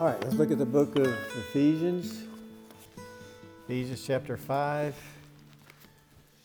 All 0.00 0.08
right, 0.08 0.20
let's 0.24 0.34
look 0.34 0.50
at 0.50 0.58
the 0.58 0.66
book 0.66 0.96
of 0.96 1.06
Ephesians. 1.06 2.24
Ephesians 3.64 4.04
chapter 4.04 4.36
5, 4.36 4.92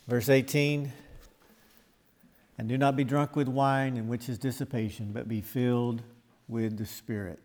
verse 0.07 0.29
18. 0.29 0.94
And 2.59 2.70
do 2.70 2.77
not 2.77 2.96
be 2.96 3.04
drunk 3.04 3.35
with 3.35 3.47
wine, 3.47 3.97
in 3.97 4.07
which 4.07 4.29
is 4.29 4.38
dissipation, 4.38 5.09
but 5.12 5.27
be 5.27 5.41
filled 5.41 6.04
with 6.47 6.78
the 6.78 6.85
Spirit. 6.85 7.40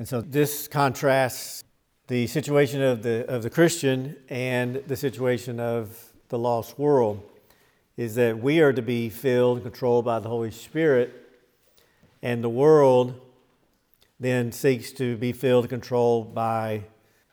And 0.00 0.08
so 0.08 0.20
this 0.20 0.66
contrasts 0.66 1.62
the 2.08 2.26
situation 2.26 2.82
of 2.82 3.04
the, 3.04 3.24
of 3.28 3.44
the 3.44 3.50
Christian 3.50 4.16
and 4.28 4.82
the 4.88 4.96
situation 4.96 5.60
of 5.60 6.12
the 6.28 6.40
lost 6.40 6.76
world, 6.76 7.22
is 7.96 8.16
that 8.16 8.40
we 8.42 8.58
are 8.60 8.72
to 8.72 8.82
be 8.82 9.10
filled 9.10 9.58
and 9.58 9.64
controlled 9.64 10.04
by 10.04 10.18
the 10.18 10.28
Holy 10.28 10.50
Spirit, 10.50 11.12
and 12.20 12.42
the 12.42 12.50
world 12.50 13.20
then 14.22 14.52
seeks 14.52 14.92
to 14.92 15.16
be 15.16 15.32
filled 15.32 15.64
and 15.64 15.70
controlled 15.70 16.34
by 16.34 16.84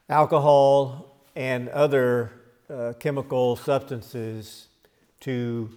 alcohol 0.10 1.24
and 1.36 1.70
other 1.70 2.32
uh, 2.70 2.94
chemical 3.00 3.56
substances 3.56 4.68
to 5.20 5.70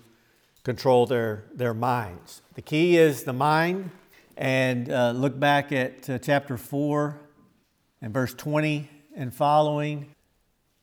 control 0.65 1.07
their, 1.07 1.45
their 1.55 1.75
minds. 1.75 2.41
The 2.55 2.63
key 2.63 2.97
is 2.97 3.25
the 3.25 3.33
mind. 3.33 3.91
And 4.37 4.91
uh, 4.91 5.11
look 5.11 5.39
back 5.39 5.73
at 5.73 6.09
uh, 6.09 6.19
chapter 6.19 6.57
4 6.57 7.21
and 8.01 8.15
verse 8.15 8.33
20 8.33 8.89
and 9.15 9.35
following. 9.35 10.15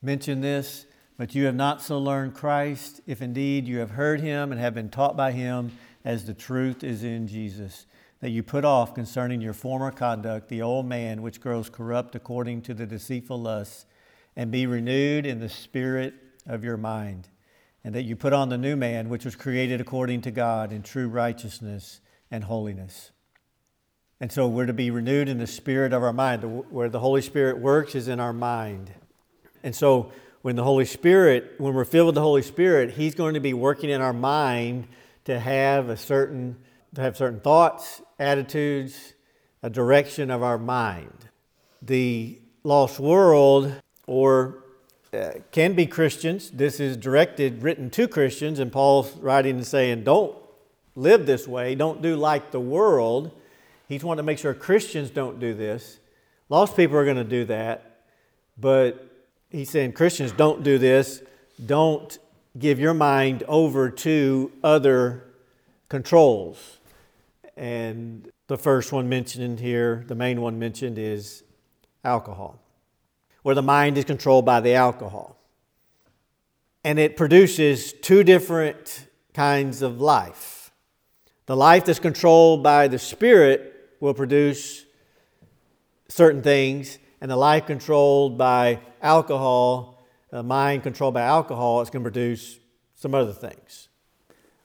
Mention 0.02 0.42
this, 0.42 0.86
but 1.18 1.34
you 1.34 1.46
have 1.46 1.56
not 1.56 1.82
so 1.82 1.98
learned 1.98 2.36
Christ, 2.36 3.02
if 3.08 3.22
indeed 3.22 3.68
you 3.68 3.80
have 3.80 3.92
heard 3.92 4.22
him 4.22 4.52
and 4.52 4.62
have 4.62 4.76
been 4.76 4.90
taught 4.90 5.18
by 5.18 5.32
him, 5.32 5.72
as 6.06 6.26
the 6.26 6.34
truth 6.34 6.84
is 6.84 7.04
in 7.04 7.28
Jesus 7.28 7.86
that 8.22 8.32
you 8.32 8.44
put 8.44 8.66
off 8.66 8.94
concerning 8.94 9.42
your 9.42 9.54
former 9.54 9.92
conduct 9.92 10.50
the 10.50 10.62
old 10.62 10.86
man 10.86 11.22
which 11.22 11.40
grows 11.40 11.70
corrupt 11.70 12.16
according 12.16 12.62
to 12.62 12.74
the 12.74 12.86
deceitful 12.86 13.40
lusts, 13.40 13.86
and 14.36 14.52
be 14.52 14.66
renewed 14.66 15.26
in 15.26 15.40
the 15.40 15.50
spirit 15.50 16.14
of 16.46 16.64
your 16.64 16.78
mind, 16.78 17.28
and 17.84 17.96
that 17.96 18.04
you 18.04 18.16
put 18.16 18.34
on 18.34 18.50
the 18.50 18.58
new 18.58 18.76
man 18.76 19.10
which 19.10 19.26
was 19.26 19.36
created 19.36 19.82
according 19.82 20.22
to 20.22 20.32
God 20.32 20.72
in 20.72 20.82
true 20.82 21.08
righteousness 21.08 22.02
and 22.30 22.44
holiness. 22.44 23.12
And 24.22 24.32
so 24.32 24.48
we're 24.48 24.66
to 24.66 24.74
be 24.74 24.92
renewed 24.92 25.30
in 25.30 25.38
the 25.38 25.48
spirit 25.48 25.94
of 25.94 26.04
our 26.04 26.12
mind. 26.12 26.44
Where 26.70 26.90
the 26.90 27.00
Holy 27.00 27.22
Spirit 27.22 27.58
works 27.58 27.96
is 27.96 28.10
in 28.10 28.20
our 28.20 28.34
mind. 28.34 28.92
And 29.64 29.74
so 29.74 30.12
when 30.42 30.58
the 30.58 30.64
Holy 30.64 30.86
Spirit, 30.86 31.54
when 31.58 31.74
we're 31.74 31.86
filled 31.86 32.08
with 32.08 32.16
the 32.16 32.22
Holy 32.22 32.42
Spirit, 32.42 32.92
He's 32.92 33.16
going 33.16 33.34
to 33.36 33.40
be 33.40 33.54
working 33.54 33.90
in 33.90 34.02
our 34.02 34.14
mind 34.14 34.88
to 35.24 35.40
have 35.40 35.88
a 35.88 35.96
certain 35.96 36.58
to 36.96 37.02
have 37.02 37.18
certain 37.18 37.40
thoughts, 37.40 38.02
attitudes, 38.18 39.14
a 39.62 39.70
direction 39.70 40.32
of 40.32 40.42
our 40.42 40.58
mind. 40.58 41.30
The 41.82 42.40
lost 42.64 43.00
world, 43.00 43.74
or 44.08 44.64
uh, 45.14 45.32
can 45.52 45.74
be 45.74 45.86
Christians. 45.86 46.52
This 46.52 46.80
is 46.80 46.98
directed, 46.98 47.64
written 47.64 47.90
to 47.92 48.08
Christians, 48.08 48.60
and 48.60 48.72
Paul's 48.72 49.16
writing 49.18 49.56
and 49.58 49.66
saying, 49.66 50.04
don't 50.04 50.36
live 50.96 51.26
this 51.26 51.48
way, 51.48 51.76
don't 51.76 52.02
do 52.02 52.16
like 52.16 52.52
the 52.52 52.60
world. 52.60 53.32
He's 53.88 54.04
wanting 54.04 54.20
to 54.20 54.24
make 54.24 54.38
sure 54.38 54.54
Christians 54.54 55.10
don't 55.10 55.40
do 55.40 55.54
this. 55.54 56.00
Lost 56.50 56.76
people 56.76 56.98
are 56.98 57.06
going 57.06 57.18
to 57.18 57.24
do 57.24 57.46
that, 57.46 58.02
but 58.58 59.26
he's 59.50 59.70
saying 59.70 59.94
Christians 59.94 60.32
don't 60.32 60.64
do 60.64 60.78
this. 60.78 61.22
Don't 61.64 62.18
give 62.58 62.80
your 62.80 62.94
mind 62.94 63.44
over 63.48 63.90
to 63.90 64.52
other 64.64 65.24
controls. 65.90 66.79
And 67.60 68.32
the 68.48 68.58
first 68.58 68.94
one 68.94 69.10
mentioned 69.10 69.60
here, 69.60 70.06
the 70.08 70.16
main 70.16 70.40
one 70.40 70.58
mentioned, 70.58 70.98
is 70.98 71.44
alcohol, 72.06 72.58
where 73.44 73.54
the 73.54 73.62
mind 73.62 73.98
is 73.98 74.06
controlled 74.06 74.46
by 74.46 74.62
the 74.62 74.76
alcohol. 74.76 75.36
And 76.86 76.98
it 76.98 77.18
produces 77.18 77.92
two 77.92 78.24
different 78.24 79.08
kinds 79.34 79.82
of 79.82 80.00
life. 80.00 80.72
The 81.48 81.58
life 81.58 81.84
that's 81.84 82.00
controlled 82.00 82.64
by 82.64 82.88
the 82.88 82.98
Spirit 82.98 83.74
will 84.00 84.14
produce 84.14 84.86
certain 86.08 86.42
things, 86.42 86.98
and 87.20 87.30
the 87.30 87.36
life 87.36 87.66
controlled 87.66 88.38
by 88.38 88.80
alcohol, 89.02 90.02
the 90.32 90.44
mind 90.44 90.84
controlled 90.84 91.14
by 91.14 91.24
alcohol, 91.24 91.82
is 91.82 91.90
going 91.90 92.06
to 92.06 92.10
produce 92.10 92.58
some 92.96 93.14
other 93.14 93.34
things. 93.34 93.90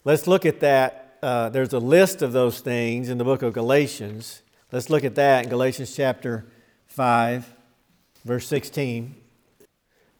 Let's 0.05 0.29
look 0.29 0.47
at 0.47 0.61
that 0.61 1.04
uh, 1.25 1.49
there's 1.49 1.73
a 1.73 1.79
list 1.79 2.21
of 2.21 2.33
those 2.35 2.61
things 2.61 3.09
in 3.09 3.17
the 3.17 3.25
book 3.25 3.41
of 3.41 3.55
Galatians. 3.55 4.43
Let's 4.71 4.91
look 4.91 5.05
at 5.05 5.15
that 5.15 5.45
in 5.45 5.49
Galatians 5.49 5.97
chapter 5.97 6.45
5, 6.89 7.51
verse 8.27 8.47
16. 8.47 9.15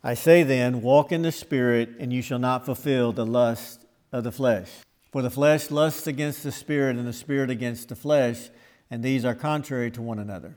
I 0.03 0.15
say 0.15 0.43
then, 0.43 0.81
walk 0.81 1.13
in 1.13 1.21
the 1.21 1.31
Spirit, 1.31 1.91
and 2.01 2.11
you 2.11 2.23
shall 2.23 2.39
not 2.39 2.65
fulfill 2.65 3.13
the 3.13 3.27
lust 3.27 3.85
of 4.13 4.25
the 4.25 4.33
flesh. 4.33 4.71
For 5.13 5.21
the 5.21 5.29
flesh 5.29 5.71
lusts 5.71 6.07
against 6.07 6.43
the 6.43 6.51
Spirit, 6.51 6.97
and 6.97 7.07
the 7.07 7.13
Spirit 7.13 7.51
against 7.51 7.91
the 7.91 7.97
flesh, 7.97 8.49
and 8.91 9.03
these 9.03 9.27
are 9.27 9.35
contrary 9.35 9.91
to 9.91 10.01
one 10.01 10.19
another, 10.19 10.57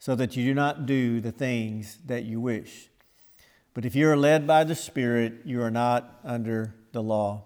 so 0.00 0.16
that 0.16 0.36
you 0.36 0.44
do 0.44 0.54
not 0.54 0.86
do 0.86 1.20
the 1.20 1.30
things 1.30 1.98
that 2.06 2.24
you 2.24 2.40
wish. 2.40 2.90
But 3.74 3.84
if 3.84 3.94
you 3.94 4.08
are 4.08 4.16
led 4.16 4.44
by 4.44 4.64
the 4.64 4.74
Spirit, 4.74 5.42
you 5.44 5.62
are 5.62 5.70
not 5.70 6.18
under 6.24 6.74
the 6.90 7.02
law. 7.02 7.44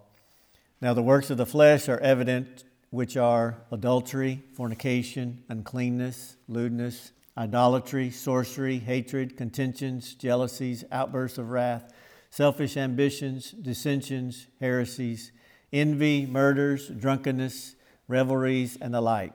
Now, 0.80 0.94
the 0.94 1.02
works 1.02 1.30
of 1.30 1.38
the 1.38 1.46
flesh 1.46 1.88
are 1.88 1.98
evident, 1.98 2.64
which 2.90 3.16
are 3.16 3.58
adultery, 3.72 4.44
fornication, 4.54 5.42
uncleanness, 5.48 6.36
lewdness, 6.46 7.12
idolatry, 7.36 8.10
sorcery, 8.10 8.78
hatred, 8.78 9.36
contentions, 9.36 10.14
jealousies, 10.14 10.84
outbursts 10.92 11.38
of 11.38 11.50
wrath, 11.50 11.92
selfish 12.30 12.76
ambitions, 12.76 13.50
dissensions, 13.50 14.46
heresies, 14.60 15.32
envy, 15.72 16.26
murders, 16.26 16.88
drunkenness, 16.88 17.74
revelries, 18.06 18.78
and 18.80 18.94
the 18.94 19.00
like. 19.00 19.32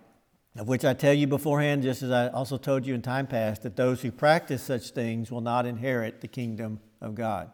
Of 0.55 0.67
which 0.67 0.85
I 0.85 0.93
tell 0.93 1.13
you 1.13 1.27
beforehand, 1.27 1.83
just 1.83 2.03
as 2.03 2.11
I 2.11 2.29
also 2.29 2.57
told 2.57 2.85
you 2.85 2.93
in 2.93 3.01
time 3.01 3.27
past, 3.27 3.63
that 3.63 3.75
those 3.75 4.01
who 4.01 4.11
practice 4.11 4.61
such 4.61 4.91
things 4.91 5.31
will 5.31 5.41
not 5.41 5.65
inherit 5.65 6.21
the 6.21 6.27
kingdom 6.27 6.79
of 7.01 7.15
God. 7.15 7.51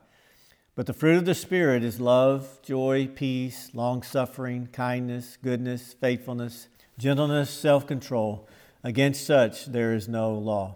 But 0.75 0.85
the 0.85 0.93
fruit 0.93 1.17
of 1.17 1.25
the 1.25 1.35
Spirit 1.35 1.83
is 1.83 1.99
love, 1.99 2.59
joy, 2.61 3.09
peace, 3.13 3.71
long 3.73 4.01
suffering, 4.01 4.69
kindness, 4.71 5.37
goodness, 5.41 5.93
faithfulness, 5.93 6.67
gentleness, 6.97 7.49
self 7.49 7.85
control. 7.85 8.47
Against 8.83 9.25
such 9.25 9.65
there 9.65 9.93
is 9.93 10.07
no 10.07 10.33
law. 10.33 10.75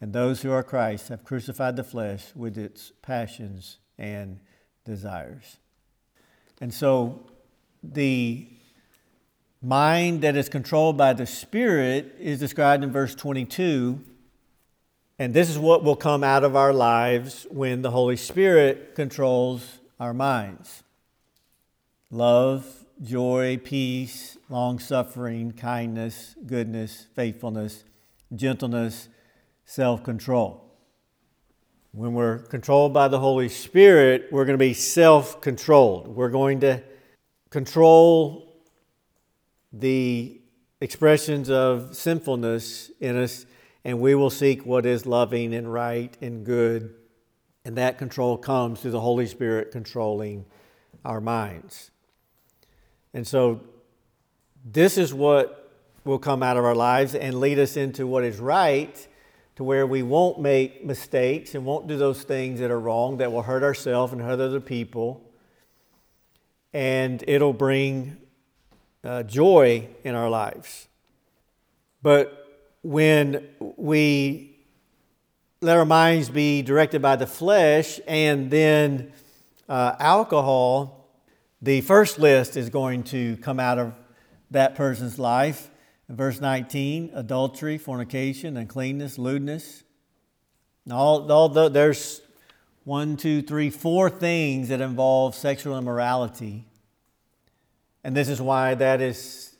And 0.00 0.12
those 0.12 0.42
who 0.42 0.50
are 0.50 0.62
Christ 0.62 1.08
have 1.08 1.24
crucified 1.24 1.76
the 1.76 1.84
flesh 1.84 2.26
with 2.34 2.56
its 2.56 2.92
passions 3.02 3.78
and 3.98 4.40
desires. 4.84 5.58
And 6.60 6.72
so 6.72 7.26
the 7.82 8.48
mind 9.62 10.22
that 10.22 10.36
is 10.36 10.48
controlled 10.48 10.96
by 10.96 11.12
the 11.12 11.26
Spirit 11.26 12.14
is 12.18 12.38
described 12.38 12.84
in 12.84 12.92
verse 12.92 13.14
22 13.14 14.00
and 15.18 15.32
this 15.32 15.48
is 15.48 15.58
what 15.58 15.84
will 15.84 15.96
come 15.96 16.24
out 16.24 16.42
of 16.44 16.56
our 16.56 16.72
lives 16.72 17.46
when 17.50 17.82
the 17.82 17.90
Holy 17.90 18.16
Spirit 18.16 18.94
controls 18.94 19.78
our 20.00 20.14
minds 20.14 20.82
love, 22.10 22.84
joy, 23.02 23.60
peace, 23.62 24.36
long 24.48 24.78
suffering, 24.78 25.52
kindness, 25.52 26.34
goodness, 26.46 27.06
faithfulness, 27.14 27.84
gentleness, 28.34 29.08
self 29.64 30.02
control. 30.02 30.60
When 31.92 32.12
we're 32.12 32.38
controlled 32.38 32.92
by 32.92 33.06
the 33.06 33.20
Holy 33.20 33.48
Spirit, 33.48 34.26
we're 34.32 34.44
going 34.44 34.58
to 34.58 34.64
be 34.64 34.74
self 34.74 35.40
controlled. 35.40 36.08
We're 36.08 36.28
going 36.28 36.60
to 36.60 36.82
control 37.50 38.52
the 39.72 40.40
expressions 40.80 41.50
of 41.50 41.96
sinfulness 41.96 42.90
in 43.00 43.16
us 43.16 43.46
and 43.84 44.00
we 44.00 44.14
will 44.14 44.30
seek 44.30 44.64
what 44.64 44.86
is 44.86 45.04
loving 45.06 45.54
and 45.54 45.70
right 45.72 46.16
and 46.20 46.44
good. 46.44 46.94
And 47.64 47.76
that 47.76 47.98
control 47.98 48.36
comes 48.36 48.80
through 48.80 48.92
the 48.92 49.00
Holy 49.00 49.26
Spirit 49.26 49.70
controlling 49.70 50.46
our 51.04 51.20
minds. 51.20 51.90
And 53.12 53.26
so, 53.26 53.60
this 54.64 54.96
is 54.96 55.12
what 55.12 55.70
will 56.04 56.18
come 56.18 56.42
out 56.42 56.56
of 56.56 56.64
our 56.64 56.74
lives 56.74 57.14
and 57.14 57.38
lead 57.38 57.58
us 57.58 57.76
into 57.76 58.06
what 58.06 58.24
is 58.24 58.38
right, 58.38 59.06
to 59.56 59.64
where 59.64 59.86
we 59.86 60.02
won't 60.02 60.40
make 60.40 60.84
mistakes 60.84 61.54
and 61.54 61.64
won't 61.64 61.86
do 61.86 61.96
those 61.96 62.22
things 62.22 62.60
that 62.60 62.70
are 62.70 62.80
wrong 62.80 63.18
that 63.18 63.30
will 63.30 63.42
hurt 63.42 63.62
ourselves 63.62 64.12
and 64.12 64.22
hurt 64.22 64.40
other 64.40 64.60
people. 64.60 65.22
And 66.72 67.22
it'll 67.28 67.52
bring 67.52 68.16
uh, 69.04 69.22
joy 69.22 69.88
in 70.02 70.14
our 70.14 70.30
lives. 70.30 70.88
But 72.02 72.43
when 72.84 73.48
we 73.78 74.58
let 75.62 75.78
our 75.78 75.86
minds 75.86 76.28
be 76.28 76.60
directed 76.60 77.00
by 77.00 77.16
the 77.16 77.26
flesh 77.26 77.98
and 78.06 78.50
then 78.50 79.10
uh, 79.70 79.96
alcohol, 79.98 81.08
the 81.62 81.80
first 81.80 82.18
list 82.18 82.58
is 82.58 82.68
going 82.68 83.02
to 83.04 83.38
come 83.38 83.58
out 83.58 83.78
of 83.78 83.94
that 84.50 84.74
person's 84.74 85.18
life 85.18 85.70
In 86.10 86.16
verse 86.16 86.42
19, 86.42 87.12
adultery, 87.14 87.78
fornication, 87.78 88.58
uncleanness, 88.58 89.16
lewdness. 89.16 89.82
All, 90.90 91.32
all 91.32 91.48
the, 91.48 91.70
there's 91.70 92.20
one, 92.84 93.16
two, 93.16 93.40
three, 93.40 93.70
four 93.70 94.10
things 94.10 94.68
that 94.68 94.82
involve 94.82 95.34
sexual 95.34 95.78
immorality. 95.78 96.66
And 98.04 98.14
this 98.14 98.28
is 98.28 98.42
why 98.42 98.74
that 98.74 99.00
is 99.00 99.56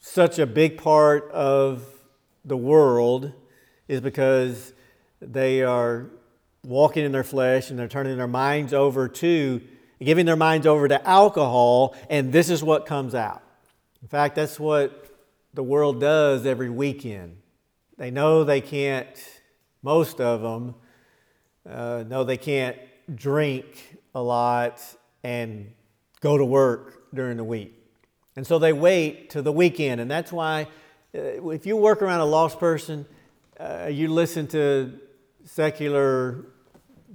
such 0.00 0.40
a 0.40 0.46
big 0.46 0.78
part 0.78 1.30
of 1.30 1.84
the 2.48 2.56
world, 2.56 3.32
is 3.86 4.00
because 4.00 4.72
they 5.20 5.62
are 5.62 6.10
walking 6.64 7.04
in 7.04 7.12
their 7.12 7.24
flesh 7.24 7.70
and 7.70 7.78
they're 7.78 7.88
turning 7.88 8.16
their 8.16 8.26
minds 8.26 8.74
over 8.74 9.08
to, 9.08 9.60
giving 10.00 10.26
their 10.26 10.36
minds 10.36 10.66
over 10.66 10.88
to 10.88 11.08
alcohol, 11.08 11.94
and 12.10 12.32
this 12.32 12.50
is 12.50 12.62
what 12.62 12.86
comes 12.86 13.14
out. 13.14 13.42
In 14.02 14.08
fact, 14.08 14.36
that's 14.36 14.60
what 14.60 15.06
the 15.54 15.62
world 15.62 16.00
does 16.00 16.46
every 16.46 16.70
weekend. 16.70 17.38
They 17.96 18.10
know 18.10 18.44
they 18.44 18.60
can't, 18.60 19.08
most 19.82 20.20
of 20.20 20.40
them 20.42 20.74
uh, 21.68 22.04
know 22.06 22.22
they 22.22 22.36
can't 22.36 22.76
drink 23.12 23.98
a 24.14 24.22
lot 24.22 24.80
and 25.24 25.72
go 26.20 26.38
to 26.38 26.44
work 26.44 27.12
during 27.12 27.36
the 27.36 27.44
week. 27.44 27.74
And 28.36 28.46
so 28.46 28.58
they 28.60 28.72
wait 28.72 29.30
to 29.30 29.42
the 29.42 29.50
weekend. 29.50 30.00
And 30.00 30.08
that's 30.08 30.30
why, 30.30 30.68
if 31.12 31.66
you 31.66 31.76
work 31.76 32.02
around 32.02 32.20
a 32.20 32.26
lost 32.26 32.58
person, 32.58 33.06
uh, 33.58 33.88
you 33.90 34.08
listen 34.08 34.46
to 34.48 34.98
secular 35.44 36.44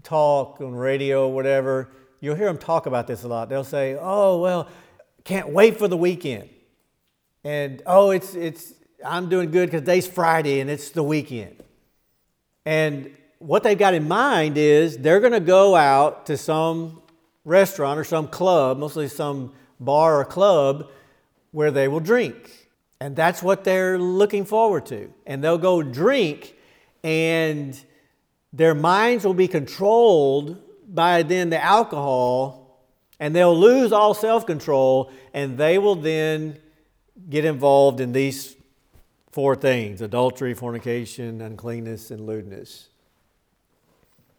talk 0.04 0.60
on 0.62 0.74
radio 0.74 1.28
or 1.28 1.34
whatever, 1.34 1.90
you'll 2.20 2.36
hear 2.36 2.48
them 2.48 2.58
talk 2.58 2.86
about 2.86 3.08
this 3.08 3.24
a 3.24 3.28
lot. 3.28 3.50
They'll 3.50 3.64
say, 3.64 3.98
Oh, 4.00 4.42
well, 4.42 4.68
can't 5.24 5.50
wait 5.50 5.78
for 5.78 5.88
the 5.88 5.98
weekend. 5.98 6.50
And 7.44 7.82
oh, 7.86 8.12
it's, 8.12 8.36
it's, 8.36 8.74
I'm 9.06 9.30
doing 9.30 9.52
good 9.52 9.68
because 9.68 9.82
today's 9.82 10.08
Friday 10.08 10.60
and 10.60 10.70
it's 10.70 10.90
the 10.92 11.04
weekend. 11.04 11.62
And 12.66 13.16
what 13.40 13.64
they've 13.64 13.78
got 13.78 13.94
in 13.94 14.08
mind 14.08 14.58
is 14.58 14.98
they're 14.98 15.20
going 15.20 15.34
to 15.34 15.42
go 15.42 15.76
out 15.76 16.26
to 16.28 16.38
some 16.38 17.02
restaurant 17.44 18.00
or 18.00 18.06
some 18.06 18.28
club, 18.28 18.78
mostly 18.78 19.10
some 19.10 19.54
bar 19.80 20.20
or 20.20 20.26
club, 20.26 20.90
where 21.52 21.70
they 21.70 21.88
will 21.88 22.00
drink. 22.00 22.63
And 23.04 23.18
that's 23.18 23.44
what 23.44 23.66
they're 23.66 24.00
looking 24.00 24.46
forward 24.46 24.86
to. 24.86 25.14
And 25.26 25.44
they'll 25.44 25.58
go 25.58 25.84
drink, 25.84 26.56
and 27.04 27.78
their 28.54 28.74
minds 28.74 29.26
will 29.26 29.34
be 29.34 29.50
controlled 29.50 30.58
by 30.88 31.24
then 31.24 31.50
the 31.50 31.62
alcohol, 31.62 32.88
and 33.20 33.36
they'll 33.36 33.60
lose 33.60 33.92
all 33.92 34.14
self 34.14 34.46
control, 34.46 35.12
and 35.34 35.58
they 35.58 35.78
will 35.78 35.96
then 35.96 36.58
get 37.30 37.44
involved 37.44 38.00
in 38.00 38.14
these 38.14 38.56
four 39.34 39.58
things 39.58 40.00
adultery, 40.00 40.54
fornication, 40.54 41.42
uncleanness, 41.42 42.10
and 42.10 42.26
lewdness. 42.26 42.88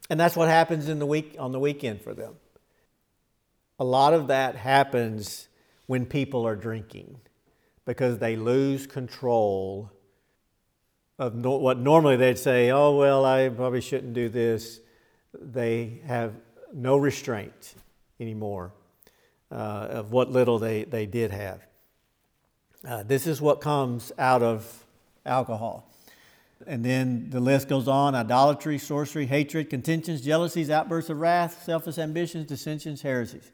And 0.08 0.18
that's 0.18 0.36
what 0.36 0.48
happens 0.48 0.88
in 0.88 0.98
the 0.98 1.06
week, 1.06 1.36
on 1.38 1.52
the 1.52 1.60
weekend 1.60 2.00
for 2.00 2.14
them. 2.14 2.32
A 3.78 3.84
lot 3.84 4.14
of 4.14 4.28
that 4.28 4.56
happens 4.56 5.48
when 5.84 6.06
people 6.06 6.46
are 6.46 6.56
drinking 6.56 7.18
because 7.84 8.18
they 8.18 8.36
lose 8.36 8.86
control 8.86 9.90
of 11.18 11.34
no, 11.34 11.56
what 11.56 11.78
normally 11.78 12.16
they'd 12.16 12.38
say, 12.38 12.70
oh, 12.70 12.96
well, 12.96 13.24
I 13.24 13.48
probably 13.48 13.80
shouldn't 13.80 14.14
do 14.14 14.28
this. 14.28 14.80
They 15.32 16.00
have 16.06 16.34
no 16.72 16.96
restraint 16.96 17.74
anymore 18.18 18.72
uh, 19.50 19.54
of 19.54 20.12
what 20.12 20.30
little 20.30 20.58
they, 20.58 20.84
they 20.84 21.06
did 21.06 21.30
have. 21.30 21.60
Uh, 22.86 23.02
this 23.02 23.26
is 23.26 23.40
what 23.40 23.60
comes 23.60 24.12
out 24.18 24.42
of 24.42 24.84
alcohol. 25.24 25.88
And 26.66 26.84
then 26.84 27.30
the 27.30 27.40
list 27.40 27.68
goes 27.68 27.88
on 27.88 28.14
idolatry, 28.14 28.78
sorcery, 28.78 29.26
hatred, 29.26 29.70
contentions, 29.70 30.20
jealousies, 30.22 30.70
outbursts 30.70 31.10
of 31.10 31.18
wrath, 31.18 31.62
selfish 31.64 31.98
ambitions, 31.98 32.46
dissensions, 32.46 33.02
heresies. 33.02 33.50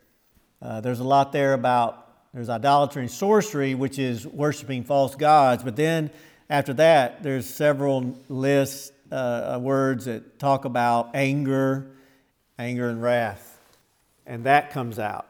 Uh, 0.63 0.81
there's 0.81 1.01
a 1.01 1.05
lot 1.05 1.33
there 1.33 1.55
about 1.55 2.10
there's 2.33 2.49
idolatry 2.49 3.03
and 3.03 3.11
sorcery, 3.11 3.75
which 3.75 3.99
is 3.99 4.27
worshiping 4.27 4.85
false 4.85 5.17
gods. 5.17 5.65
But 5.65 5.77
then 5.77 6.11
after 6.49 6.73
that, 6.75 7.23
there's 7.23 7.47
several 7.47 8.17
lists, 8.29 8.93
uh, 9.11 9.59
words 9.61 10.05
that 10.05 10.39
talk 10.39 10.65
about 10.65 11.11
anger, 11.15 11.91
anger 12.59 12.89
and 12.89 13.03
wrath. 13.03 13.59
And 14.27 14.45
that 14.45 14.71
comes 14.71 14.99
out. 14.99 15.27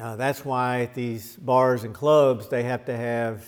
Uh, 0.00 0.16
that's 0.16 0.44
why 0.44 0.82
at 0.82 0.94
these 0.94 1.36
bars 1.36 1.84
and 1.84 1.94
clubs, 1.94 2.48
they 2.48 2.62
have 2.62 2.86
to 2.86 2.96
have 2.96 3.44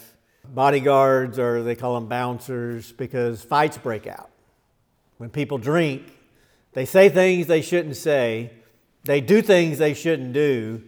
bodyguards 0.47 1.39
or 1.39 1.63
they 1.63 1.75
call 1.75 1.95
them 1.95 2.07
bouncers 2.07 2.93
because 2.93 3.43
fights 3.43 3.79
break 3.79 4.07
out. 4.07 4.31
When 5.17 5.31
people 5.31 5.59
drink, 5.59 6.03
they 6.75 6.85
say 6.85 7.09
things 7.09 7.47
they 7.47 7.63
shouldn't 7.63 7.97
say, 7.97 8.53
they 9.05 9.21
do 9.21 9.43
things 9.43 9.79
they 9.79 9.95
shouldn't 9.95 10.33
do, 10.33 10.83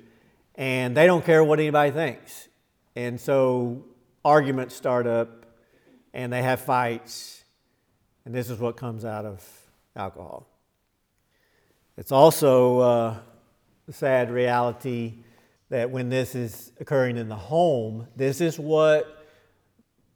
and 0.60 0.94
they 0.94 1.06
don't 1.06 1.24
care 1.24 1.42
what 1.42 1.58
anybody 1.58 1.90
thinks. 1.90 2.48
And 2.94 3.18
so 3.18 3.86
arguments 4.22 4.76
start 4.76 5.06
up 5.06 5.46
and 6.12 6.30
they 6.30 6.42
have 6.42 6.60
fights, 6.60 7.44
and 8.26 8.34
this 8.34 8.50
is 8.50 8.58
what 8.58 8.76
comes 8.76 9.06
out 9.06 9.24
of 9.24 9.42
alcohol. 9.96 10.46
It's 11.96 12.12
also 12.12 12.78
uh, 12.80 13.18
a 13.88 13.92
sad 13.92 14.30
reality 14.30 15.14
that 15.70 15.90
when 15.90 16.10
this 16.10 16.34
is 16.34 16.72
occurring 16.78 17.16
in 17.16 17.30
the 17.30 17.36
home, 17.36 18.06
this 18.14 18.42
is 18.42 18.58
what 18.58 19.26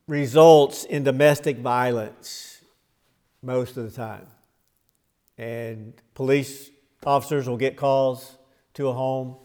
results 0.06 0.84
in 0.84 1.04
domestic 1.04 1.56
violence 1.56 2.60
most 3.40 3.78
of 3.78 3.90
the 3.90 3.96
time. 3.96 4.26
And 5.38 5.94
police 6.12 6.70
officers 7.06 7.48
will 7.48 7.56
get 7.56 7.76
calls 7.76 8.36
to 8.74 8.88
a 8.88 8.92
home, 8.92 9.36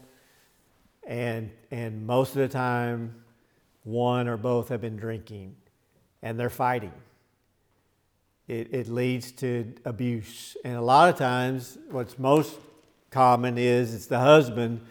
and, 1.10 1.50
and 1.72 2.06
most 2.06 2.30
of 2.30 2.36
the 2.36 2.48
time, 2.48 3.16
one 3.82 4.28
or 4.28 4.36
both 4.36 4.68
have 4.68 4.80
been 4.80 4.96
drinking 4.96 5.56
and 6.22 6.38
they're 6.38 6.48
fighting. 6.48 6.92
It, 8.46 8.72
it 8.72 8.88
leads 8.88 9.32
to 9.32 9.74
abuse. 9.84 10.56
And 10.64 10.76
a 10.76 10.80
lot 10.80 11.08
of 11.08 11.16
times, 11.16 11.78
what's 11.90 12.16
most 12.16 12.56
common 13.10 13.58
is 13.58 13.92
it's 13.92 14.06
the 14.06 14.20
husband 14.20 14.82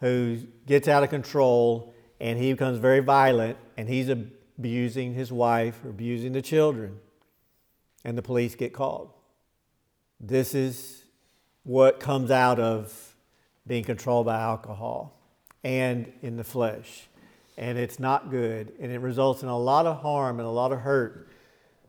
who 0.00 0.38
gets 0.66 0.88
out 0.88 1.02
of 1.02 1.10
control 1.10 1.92
and 2.20 2.38
he 2.38 2.52
becomes 2.52 2.78
very 2.78 3.00
violent 3.00 3.58
and 3.76 3.86
he's 3.86 4.08
abusing 4.08 5.12
his 5.12 5.30
wife 5.30 5.84
or 5.84 5.90
abusing 5.90 6.32
the 6.32 6.42
children. 6.42 6.98
And 8.02 8.16
the 8.16 8.22
police 8.22 8.54
get 8.54 8.72
called. 8.72 9.10
This 10.18 10.54
is 10.54 11.04
what 11.64 12.00
comes 12.00 12.30
out 12.30 12.58
of 12.58 13.14
being 13.66 13.84
controlled 13.84 14.24
by 14.24 14.40
alcohol 14.40 15.12
and 15.66 16.12
in 16.22 16.36
the 16.36 16.44
flesh. 16.44 17.08
And 17.58 17.76
it's 17.76 17.98
not 17.98 18.30
good. 18.30 18.72
And 18.78 18.92
it 18.92 19.00
results 19.00 19.42
in 19.42 19.48
a 19.48 19.58
lot 19.58 19.84
of 19.84 20.00
harm 20.00 20.38
and 20.38 20.46
a 20.46 20.50
lot 20.50 20.70
of 20.70 20.78
hurt 20.80 21.28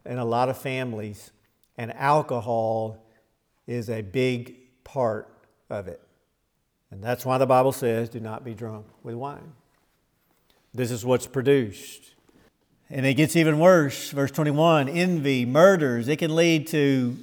in 0.03 0.17
a 0.17 0.25
lot 0.25 0.49
of 0.49 0.57
families. 0.57 1.29
And 1.77 1.93
alcohol 1.93 3.05
is 3.67 3.87
a 3.87 4.01
big 4.01 4.55
part 4.83 5.29
of 5.69 5.87
it. 5.87 6.01
And 6.89 7.03
that's 7.03 7.23
why 7.23 7.37
the 7.37 7.45
Bible 7.45 7.71
says, 7.71 8.09
do 8.09 8.19
not 8.19 8.43
be 8.43 8.55
drunk 8.55 8.87
with 9.03 9.13
wine. 9.13 9.53
This 10.73 10.89
is 10.89 11.05
what's 11.05 11.27
produced. 11.27 12.15
And 12.89 13.05
it 13.05 13.13
gets 13.13 13.35
even 13.35 13.59
worse. 13.59 14.09
Verse 14.09 14.31
21 14.31 14.89
envy, 14.89 15.45
murders. 15.45 16.07
It 16.07 16.17
can 16.17 16.35
lead 16.35 16.65
to, 16.67 17.15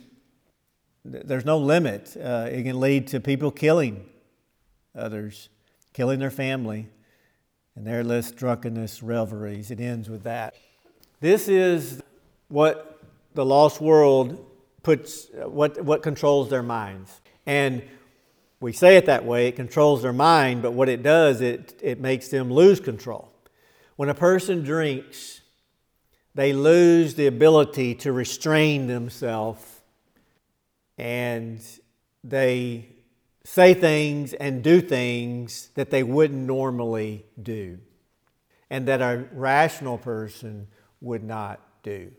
there's 1.05 1.45
no 1.45 1.59
limit. 1.59 2.17
Uh, 2.17 2.49
it 2.49 2.63
can 2.63 2.79
lead 2.79 3.09
to 3.09 3.19
people 3.19 3.51
killing 3.51 4.05
others, 4.95 5.49
killing 5.95 6.19
their 6.19 6.31
family, 6.31 6.89
and 7.75 7.87
their 7.87 8.05
less 8.05 8.31
drunkenness, 8.31 9.03
revelries. 9.03 9.71
It 9.71 9.81
ends 9.81 10.11
with 10.11 10.25
that. 10.25 10.55
This 11.21 11.49
is 11.49 12.03
what 12.49 13.03
the 13.35 13.45
lost 13.47 13.81
world 13.81 14.45
puts, 14.83 15.29
what, 15.33 15.83
what 15.83 16.03
controls 16.03 16.51
their 16.51 16.63
minds. 16.63 17.21
And 17.47 17.83
we 18.61 18.73
say 18.73 18.97
it 18.97 19.07
that 19.07 19.25
way, 19.25 19.49
it 19.49 19.57
controls 19.57 20.03
their 20.03 20.13
mind, 20.13 20.63
but 20.63 20.73
what 20.73 20.89
it 20.89 21.03
does, 21.03 21.41
it, 21.41 21.79
it 21.83 22.01
makes 22.01 22.29
them 22.29 22.53
lose 22.53 22.81
control. 22.81 23.33
When 23.97 24.09
a 24.09 24.15
person 24.15 24.63
drinks, 24.63 25.41
they 26.35 26.53
lose 26.53 27.15
the 27.15 27.27
ability 27.27 27.95
to 27.97 28.13
restrain 28.13 28.87
themselves 28.87 29.65
and 30.99 31.61
they 32.23 32.94
say 33.45 33.75
things 33.75 34.33
and 34.33 34.63
do 34.63 34.81
things 34.81 35.69
that 35.75 35.91
they 35.91 36.03
wouldn't 36.03 36.47
normally 36.47 37.27
do 37.41 37.79
and 38.71 38.89
that 38.89 39.03
a 39.03 39.27
rational 39.33 39.99
person 39.99 40.67
would 41.01 41.23
not 41.23 41.61
do. 41.83 42.11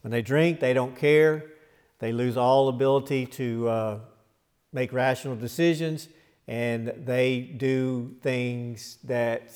When 0.00 0.10
they 0.10 0.22
drink, 0.22 0.58
they 0.58 0.72
don't 0.72 0.96
care. 0.96 1.44
They 1.98 2.12
lose 2.12 2.36
all 2.36 2.68
ability 2.68 3.26
to 3.26 3.68
uh, 3.68 3.98
make 4.72 4.92
rational 4.92 5.36
decisions, 5.36 6.08
and 6.48 6.88
they 7.04 7.40
do 7.40 8.16
things 8.22 8.98
that 9.04 9.52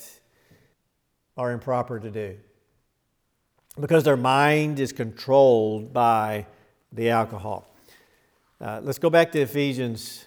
are 1.35 1.51
improper 1.51 1.99
to 1.99 2.09
do. 2.09 2.37
because 3.79 4.03
their 4.03 4.17
mind 4.17 4.79
is 4.79 4.91
controlled 4.91 5.93
by 5.93 6.45
the 6.91 7.09
alcohol. 7.09 7.67
Uh, 8.59 8.79
let's 8.83 8.97
go 8.97 9.09
back 9.09 9.31
to 9.31 9.39
Ephesians 9.41 10.25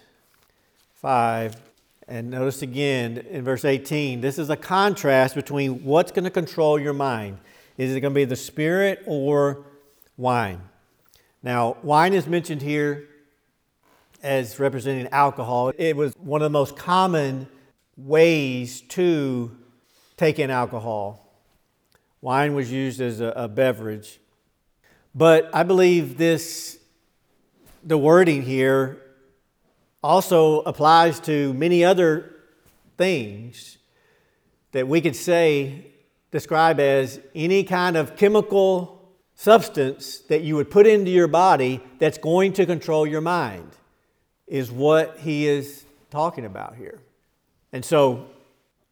5 1.00 1.57
and 2.09 2.28
notice 2.28 2.61
again 2.61 3.16
in 3.30 3.42
verse 3.42 3.64
18 3.64 4.21
this 4.21 4.38
is 4.38 4.50
a 4.50 4.57
contrast 4.57 5.35
between 5.35 5.83
what's 5.83 6.12
going 6.12 6.25
to 6.25 6.30
control 6.30 6.78
your 6.78 6.92
mind. 6.92 7.38
Is 7.78 7.97
it 7.97 8.00
going 8.00 8.12
to 8.12 8.14
be 8.14 8.26
the 8.26 8.37
spirit 8.37 9.02
or 9.07 9.64
wine? 10.19 10.61
Now, 11.42 11.78
wine 11.83 12.12
is 12.12 12.26
mentioned 12.26 12.61
here 12.61 13.09
as 14.23 14.59
representing 14.59 15.09
alcohol. 15.11 15.73
It 15.78 15.97
was 15.97 16.12
one 16.19 16.42
of 16.42 16.45
the 16.45 16.59
most 16.59 16.76
common 16.76 17.49
ways 17.97 18.83
to 18.83 19.57
take 20.19 20.38
in 20.38 20.50
alcohol. 20.50 21.35
Wine 22.21 22.54
was 22.54 22.71
used 22.71 23.00
as 23.00 23.21
a, 23.21 23.33
a 23.37 23.49
beverage. 23.49 24.21
But 25.14 25.49
I 25.54 25.62
believe 25.62 26.19
this, 26.19 26.78
the 27.83 27.97
wording 27.97 28.42
here, 28.42 29.00
also 30.02 30.61
applies 30.62 31.21
to 31.21 31.52
many 31.54 31.85
other 31.85 32.35
things 32.97 33.78
that 34.73 34.87
we 34.88 35.00
could 35.00 35.16
say, 35.16 35.87
describe 36.30 36.78
as 36.80 37.21
any 37.35 37.64
kind 37.64 37.97
of 37.97 38.16
chemical 38.16 39.11
substance 39.35 40.19
that 40.28 40.42
you 40.42 40.54
would 40.54 40.71
put 40.71 40.87
into 40.87 41.11
your 41.11 41.26
body 41.26 41.80
that's 41.99 42.19
going 42.19 42.52
to 42.52 42.66
control 42.66 43.07
your 43.07 43.21
mind, 43.21 43.71
is 44.47 44.71
what 44.71 45.19
he 45.21 45.47
is 45.47 45.85
talking 46.11 46.45
about 46.45 46.76
here. 46.76 47.00
And 47.73 47.85
so 47.85 48.26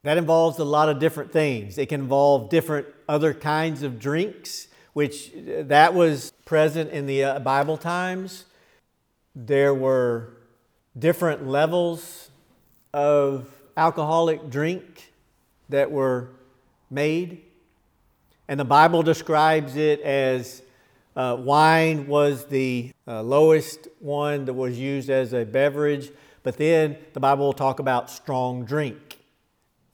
that 0.04 0.16
involves 0.16 0.58
a 0.58 0.64
lot 0.64 0.88
of 0.88 0.98
different 0.98 1.32
things. 1.32 1.78
It 1.78 1.88
can 1.88 2.00
involve 2.00 2.48
different 2.48 2.86
other 3.08 3.34
kinds 3.34 3.82
of 3.82 3.98
drinks, 3.98 4.68
which 4.92 5.32
uh, 5.34 5.62
that 5.64 5.94
was 5.94 6.32
present 6.44 6.90
in 6.90 7.06
the 7.06 7.24
uh, 7.24 7.38
Bible 7.40 7.76
times. 7.76 8.44
There 9.34 9.74
were 9.74 10.30
different 10.98 11.46
levels 11.46 12.30
of 12.92 13.48
alcoholic 13.76 14.50
drink 14.50 15.12
that 15.68 15.90
were 15.90 16.30
made. 16.90 17.42
And 18.48 18.58
the 18.58 18.64
Bible 18.64 19.02
describes 19.02 19.76
it 19.76 20.00
as 20.00 20.62
uh, 21.14 21.36
wine 21.38 22.06
was 22.06 22.46
the 22.46 22.92
uh, 23.06 23.22
lowest 23.22 23.88
one 23.98 24.44
that 24.46 24.54
was 24.54 24.78
used 24.78 25.10
as 25.10 25.32
a 25.32 25.44
beverage, 25.44 26.10
but 26.42 26.56
then 26.56 26.96
the 27.12 27.20
Bible 27.20 27.46
will 27.46 27.52
talk 27.52 27.80
about 27.80 28.10
strong 28.10 28.64
drink. 28.64 29.18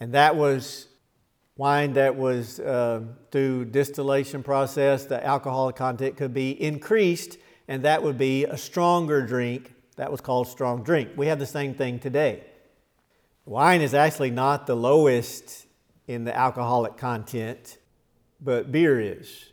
And 0.01 0.13
that 0.13 0.37
was 0.37 0.87
wine 1.57 1.93
that 1.95 2.15
was 2.17 2.61
uh, 2.61 3.03
through 3.31 3.67
distillation 3.67 4.43
process, 4.43 5.05
the 5.07 5.25
alcoholic 5.25 5.77
content 5.77 6.17
could 6.17 6.35
be 6.35 6.51
increased, 6.63 7.39
and 7.69 7.83
that 7.85 8.03
would 8.03 8.19
be 8.19 8.45
a 8.45 8.57
stronger 8.57 9.25
drink. 9.25 9.73
That 9.97 10.11
was 10.11 10.21
called 10.21 10.49
strong 10.49 10.83
drink. 10.83 11.11
We 11.17 11.27
have 11.27 11.39
the 11.39 11.47
same 11.47 11.75
thing 11.75 11.99
today. 11.99 12.45
Wine 13.47 13.81
is 13.81 13.95
actually 13.95 14.31
not 14.31 14.67
the 14.67 14.75
lowest 14.75 15.67
in 16.07 16.25
the 16.25 16.37
alcoholic 16.37 16.97
content, 16.97 17.79
but 18.41 18.73
beer 18.73 19.01
is. 19.01 19.51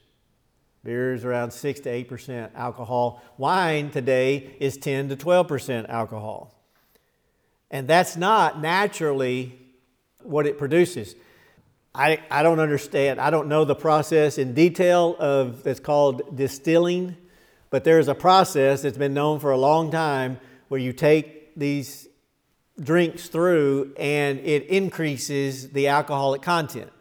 Beer 0.83 1.13
is 1.13 1.23
around 1.23 1.51
6 1.51 1.81
to 1.81 2.05
8% 2.05 2.55
alcohol. 2.55 3.21
Wine 3.37 3.91
today 3.91 4.55
is 4.59 4.77
10 4.77 5.09
to 5.09 5.15
12% 5.15 5.87
alcohol. 5.89 6.55
And 7.69 7.87
that's 7.87 8.17
not 8.17 8.59
naturally 8.59 9.59
what 10.23 10.47
it 10.47 10.57
produces. 10.57 11.15
I, 11.93 12.19
I 12.31 12.41
don't 12.41 12.59
understand. 12.59 13.19
I 13.19 13.29
don't 13.29 13.47
know 13.47 13.65
the 13.65 13.75
process 13.75 14.37
in 14.37 14.53
detail 14.53 15.15
of 15.19 15.63
that's 15.63 15.79
called 15.79 16.35
distilling, 16.35 17.15
but 17.71 17.83
there's 17.83 18.07
a 18.07 18.13
process 18.13 18.83
that's 18.83 18.97
been 18.97 19.15
known 19.15 19.39
for 19.39 19.49
a 19.49 19.57
long 19.57 19.89
time 19.89 20.39
where 20.67 20.79
you 20.79 20.93
take 20.93 21.55
these 21.55 22.07
drinks 22.79 23.27
through 23.27 23.93
and 23.97 24.39
it 24.39 24.67
increases 24.67 25.69
the 25.69 25.87
alcoholic 25.87 26.41
content. 26.41 26.91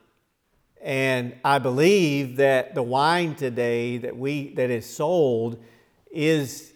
And 0.81 1.35
I 1.45 1.59
believe 1.59 2.37
that 2.37 2.75
the 2.75 2.83
wine 2.83 3.35
today 3.35 3.99
that 3.99 4.17
we 4.17 4.55
that 4.55 4.71
is 4.71 4.87
sold 4.87 5.63
is 6.11 6.73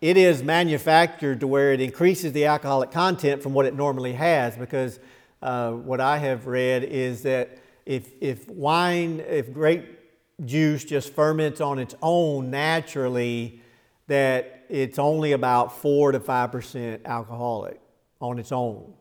it 0.00 0.16
is 0.16 0.42
manufactured 0.42 1.40
to 1.40 1.46
where 1.46 1.72
it 1.72 1.80
increases 1.80 2.32
the 2.32 2.46
alcoholic 2.46 2.90
content 2.90 3.42
from 3.42 3.54
what 3.54 3.66
it 3.66 3.74
normally 3.74 4.14
has 4.14 4.56
because 4.56 4.98
uh, 5.42 5.70
what 5.70 6.00
I 6.00 6.18
have 6.18 6.46
read 6.46 6.82
is 6.82 7.22
that 7.22 7.58
if, 7.84 8.10
if 8.20 8.48
wine, 8.48 9.22
if 9.28 9.52
grape 9.52 9.96
juice 10.44 10.84
just 10.84 11.12
ferments 11.14 11.60
on 11.60 11.78
its 11.78 11.94
own 12.02 12.50
naturally, 12.50 13.62
that 14.06 14.66
it's 14.68 14.98
only 14.98 15.32
about 15.32 15.80
4 15.80 16.12
to 16.12 16.20
5% 16.20 17.04
alcoholic 17.04 17.80
on 18.20 18.38
its 18.38 18.52
own. 18.52 18.92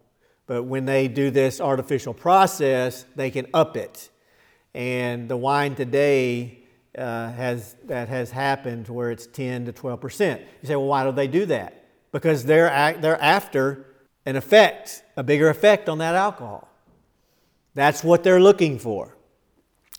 But 0.48 0.64
when 0.64 0.86
they 0.86 1.08
do 1.08 1.32
this 1.32 1.60
artificial 1.60 2.14
process, 2.14 3.06
they 3.16 3.32
can 3.32 3.48
up 3.54 3.76
it. 3.76 4.10
And 4.74 5.28
the 5.28 5.38
wine 5.38 5.76
today 5.76 6.60
uh, 6.98 7.32
has, 7.32 7.76
that 7.86 8.10
has 8.10 8.32
happened 8.32 8.88
where 8.88 9.12
it's 9.12 9.28
10 9.28 9.66
to 9.66 9.74
12%. 9.74 10.40
You 10.40 10.46
say, 10.64 10.76
well, 10.76 10.86
why 10.86 11.04
do 11.04 11.12
they 11.12 11.28
do 11.28 11.46
that? 11.48 11.86
Because 12.12 12.46
they're, 12.46 12.96
they're 13.00 13.22
after 13.22 13.86
an 14.26 14.36
effect, 14.36 15.04
a 15.18 15.24
bigger 15.24 15.50
effect 15.50 15.90
on 15.90 15.98
that 16.00 16.16
alcohol. 16.16 16.70
That's 17.74 18.04
what 18.04 18.24
they're 18.24 18.40
looking 18.40 18.80
for. 18.80 19.16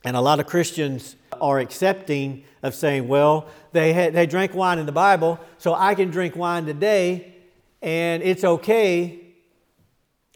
And 0.05 0.17
a 0.17 0.21
lot 0.21 0.41
of 0.41 0.47
Christians 0.47 1.17
are 1.41 1.59
accepting 1.59 2.45
of 2.63 2.75
saying, 2.75 3.09
well, 3.09 3.49
they, 3.73 3.93
had, 3.93 4.15
they 4.15 4.27
drank 4.27 4.55
wine 4.55 4.79
in 4.79 4.87
the 4.87 4.93
Bible, 4.93 5.39
so 5.59 5.75
I 5.75 5.95
can 5.95 6.11
drink 6.11 6.37
wine 6.37 6.67
today 6.67 7.35
and 7.83 8.23
it's 8.23 8.45
okay. 8.45 9.21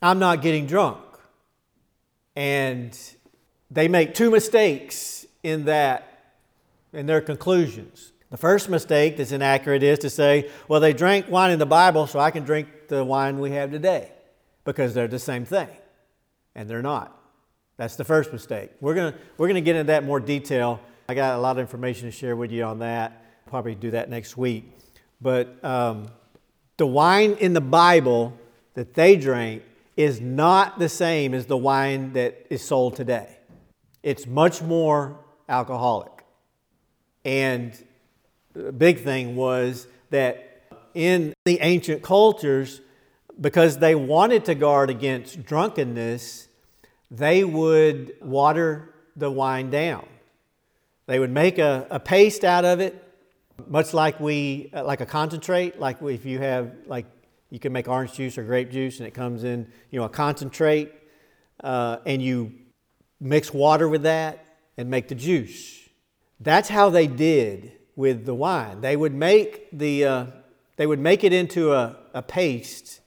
I'm 0.02 0.18
not 0.18 0.42
getting 0.42 0.66
drunk. 0.66 0.98
And 2.36 2.96
they 3.70 3.88
make 3.88 4.14
two 4.14 4.30
mistakes 4.30 5.26
in 5.42 5.64
that, 5.64 6.36
in 6.92 7.06
their 7.06 7.20
conclusions. 7.20 8.12
The 8.30 8.36
first 8.36 8.68
mistake 8.68 9.16
that's 9.16 9.32
inaccurate 9.32 9.82
is 9.82 9.98
to 10.00 10.10
say, 10.10 10.48
well, 10.68 10.80
they 10.80 10.92
drank 10.92 11.28
wine 11.28 11.50
in 11.50 11.58
the 11.58 11.66
Bible, 11.66 12.06
so 12.06 12.20
I 12.20 12.30
can 12.30 12.44
drink 12.44 12.68
the 12.88 13.04
wine 13.04 13.40
we 13.40 13.50
have 13.52 13.72
today 13.72 14.12
because 14.64 14.94
they're 14.94 15.08
the 15.08 15.18
same 15.18 15.44
thing. 15.44 15.68
And 16.54 16.68
they're 16.68 16.82
not. 16.82 17.16
That's 17.76 17.96
the 17.96 18.04
first 18.04 18.32
mistake. 18.32 18.70
We're 18.80 18.94
going 18.94 19.14
we're 19.38 19.48
to 19.52 19.60
get 19.60 19.74
into 19.74 19.88
that 19.88 20.04
more 20.04 20.20
detail. 20.20 20.80
I 21.10 21.14
got 21.14 21.36
a 21.36 21.40
lot 21.40 21.56
of 21.56 21.58
information 21.58 22.06
to 22.06 22.12
share 22.12 22.36
with 22.36 22.52
you 22.52 22.62
on 22.62 22.78
that. 22.78 23.44
Probably 23.48 23.74
do 23.74 23.90
that 23.90 24.08
next 24.08 24.36
week. 24.36 24.78
But 25.20 25.58
um, 25.64 26.06
the 26.76 26.86
wine 26.86 27.32
in 27.40 27.52
the 27.52 27.60
Bible 27.60 28.38
that 28.74 28.94
they 28.94 29.16
drank 29.16 29.64
is 29.96 30.20
not 30.20 30.78
the 30.78 30.88
same 30.88 31.34
as 31.34 31.46
the 31.46 31.56
wine 31.56 32.12
that 32.12 32.46
is 32.48 32.62
sold 32.62 32.94
today. 32.94 33.38
It's 34.04 34.24
much 34.24 34.62
more 34.62 35.18
alcoholic. 35.48 36.12
And 37.24 37.76
the 38.52 38.70
big 38.70 39.00
thing 39.00 39.34
was 39.34 39.88
that 40.10 40.62
in 40.94 41.34
the 41.44 41.58
ancient 41.60 42.04
cultures, 42.04 42.82
because 43.40 43.78
they 43.78 43.96
wanted 43.96 44.44
to 44.44 44.54
guard 44.54 44.90
against 44.90 45.42
drunkenness, 45.42 46.46
they 47.10 47.42
would 47.42 48.12
water 48.22 48.94
the 49.16 49.28
wine 49.28 49.70
down. 49.70 50.06
They 51.10 51.18
would 51.18 51.32
make 51.32 51.58
a, 51.58 51.88
a 51.90 51.98
paste 51.98 52.44
out 52.44 52.64
of 52.64 52.78
it, 52.78 52.94
much 53.66 53.92
like 53.92 54.20
we 54.20 54.70
like 54.72 55.00
a 55.00 55.06
concentrate. 55.06 55.80
Like 55.80 56.00
if 56.02 56.24
you 56.24 56.38
have 56.38 56.70
like 56.86 57.04
you 57.50 57.58
can 57.58 57.72
make 57.72 57.88
orange 57.88 58.12
juice 58.12 58.38
or 58.38 58.44
grape 58.44 58.70
juice, 58.70 59.00
and 59.00 59.08
it 59.08 59.10
comes 59.10 59.42
in 59.42 59.66
you 59.90 59.98
know 59.98 60.04
a 60.04 60.08
concentrate, 60.08 60.92
uh, 61.64 61.96
and 62.06 62.22
you 62.22 62.52
mix 63.18 63.52
water 63.52 63.88
with 63.88 64.04
that 64.04 64.46
and 64.76 64.88
make 64.88 65.08
the 65.08 65.16
juice. 65.16 65.80
That's 66.38 66.68
how 66.68 66.90
they 66.90 67.08
did 67.08 67.72
with 67.96 68.24
the 68.24 68.34
wine. 68.36 68.80
They 68.80 68.96
would 68.96 69.12
make 69.12 69.68
the 69.72 70.04
uh, 70.04 70.26
they 70.76 70.86
would 70.86 71.00
make 71.00 71.24
it 71.24 71.32
into 71.32 71.72
a, 71.72 71.96
a 72.14 72.22
paste, 72.22 73.00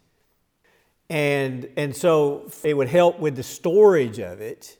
and, 1.09 1.69
and 1.77 1.95
so 1.95 2.51
it 2.65 2.75
would 2.75 2.89
help 2.89 3.21
with 3.21 3.37
the 3.37 3.43
storage 3.43 4.19
of 4.19 4.41
it. 4.41 4.77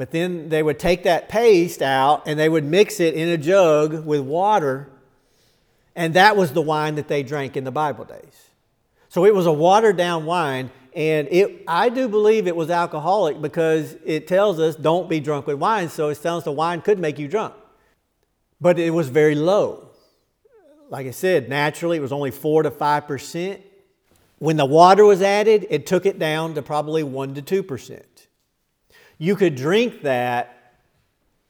But 0.00 0.12
then 0.12 0.48
they 0.48 0.62
would 0.62 0.78
take 0.78 1.02
that 1.02 1.28
paste 1.28 1.82
out 1.82 2.22
and 2.24 2.40
they 2.40 2.48
would 2.48 2.64
mix 2.64 3.00
it 3.00 3.12
in 3.12 3.28
a 3.28 3.36
jug 3.36 4.06
with 4.06 4.22
water, 4.22 4.88
and 5.94 6.14
that 6.14 6.38
was 6.38 6.54
the 6.54 6.62
wine 6.62 6.94
that 6.94 7.06
they 7.06 7.22
drank 7.22 7.54
in 7.54 7.64
the 7.64 7.70
Bible 7.70 8.06
days. 8.06 8.48
So 9.10 9.26
it 9.26 9.34
was 9.34 9.44
a 9.44 9.52
watered 9.52 9.98
down 9.98 10.24
wine, 10.24 10.70
and 10.96 11.28
it, 11.30 11.64
I 11.68 11.90
do 11.90 12.08
believe 12.08 12.46
it 12.46 12.56
was 12.56 12.70
alcoholic 12.70 13.42
because 13.42 13.94
it 14.06 14.26
tells 14.26 14.58
us 14.58 14.74
don't 14.74 15.06
be 15.06 15.20
drunk 15.20 15.46
with 15.46 15.58
wine, 15.58 15.90
so 15.90 16.08
it 16.08 16.24
us 16.24 16.44
the 16.44 16.50
wine 16.50 16.80
could 16.80 16.98
make 16.98 17.18
you 17.18 17.28
drunk. 17.28 17.52
But 18.58 18.78
it 18.78 18.94
was 18.94 19.10
very 19.10 19.34
low 19.34 19.90
like 20.90 21.06
I 21.06 21.12
said, 21.12 21.48
naturally 21.48 21.96
it 21.96 22.00
was 22.00 22.10
only 22.10 22.32
4 22.32 22.64
to 22.64 22.70
5%. 22.70 23.60
When 24.38 24.56
the 24.56 24.66
water 24.66 25.04
was 25.04 25.22
added, 25.22 25.66
it 25.70 25.86
took 25.86 26.04
it 26.04 26.18
down 26.18 26.54
to 26.54 26.62
probably 26.62 27.04
1 27.04 27.34
to 27.34 27.62
2%. 27.62 28.02
You 29.20 29.36
could 29.36 29.54
drink 29.54 30.00
that 30.00 30.78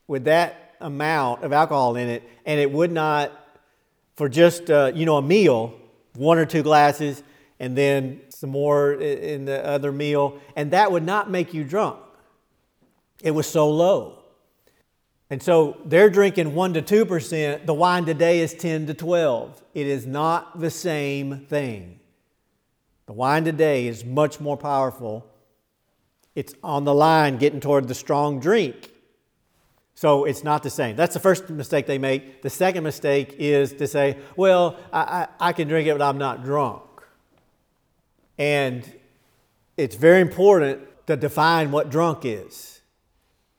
with 0.08 0.24
that 0.24 0.74
amount 0.80 1.44
of 1.44 1.52
alcohol 1.52 1.94
in 1.94 2.08
it, 2.08 2.28
and 2.44 2.58
it 2.58 2.68
would 2.68 2.90
not, 2.90 3.30
for 4.16 4.28
just 4.28 4.68
uh, 4.68 4.90
you 4.92 5.06
know 5.06 5.18
a 5.18 5.22
meal, 5.22 5.76
one 6.16 6.36
or 6.36 6.44
two 6.44 6.64
glasses, 6.64 7.22
and 7.60 7.78
then 7.78 8.22
some 8.28 8.50
more 8.50 8.94
in 8.94 9.44
the 9.44 9.64
other 9.64 9.92
meal, 9.92 10.40
and 10.56 10.72
that 10.72 10.90
would 10.90 11.04
not 11.04 11.30
make 11.30 11.54
you 11.54 11.62
drunk. 11.62 12.00
It 13.22 13.30
was 13.30 13.46
so 13.46 13.70
low. 13.70 14.24
And 15.30 15.40
so 15.40 15.76
they're 15.84 16.10
drinking 16.10 16.56
1 16.56 16.74
to 16.74 16.82
2%. 16.82 17.66
The 17.66 17.74
wine 17.74 18.04
today 18.04 18.40
is 18.40 18.52
10 18.52 18.88
to 18.88 18.94
12. 18.94 19.62
It 19.74 19.86
is 19.86 20.08
not 20.08 20.58
the 20.58 20.70
same 20.70 21.46
thing. 21.46 22.00
The 23.06 23.12
wine 23.12 23.44
today 23.44 23.86
is 23.86 24.04
much 24.04 24.40
more 24.40 24.56
powerful. 24.56 25.29
It's 26.34 26.54
on 26.62 26.84
the 26.84 26.94
line 26.94 27.38
getting 27.38 27.60
toward 27.60 27.88
the 27.88 27.94
strong 27.94 28.40
drink. 28.40 28.90
So 29.94 30.24
it's 30.24 30.42
not 30.42 30.62
the 30.62 30.70
same. 30.70 30.96
That's 30.96 31.12
the 31.12 31.20
first 31.20 31.50
mistake 31.50 31.86
they 31.86 31.98
make. 31.98 32.42
The 32.42 32.48
second 32.48 32.84
mistake 32.84 33.34
is 33.38 33.74
to 33.74 33.86
say, 33.86 34.16
well, 34.34 34.78
I, 34.92 35.00
I, 35.00 35.48
I 35.48 35.52
can 35.52 35.68
drink 35.68 35.88
it, 35.88 35.98
but 35.98 36.02
I'm 36.02 36.16
not 36.16 36.42
drunk. 36.42 36.82
And 38.38 38.90
it's 39.76 39.96
very 39.96 40.22
important 40.22 40.80
to 41.06 41.16
define 41.16 41.70
what 41.70 41.90
drunk 41.90 42.24
is. 42.24 42.80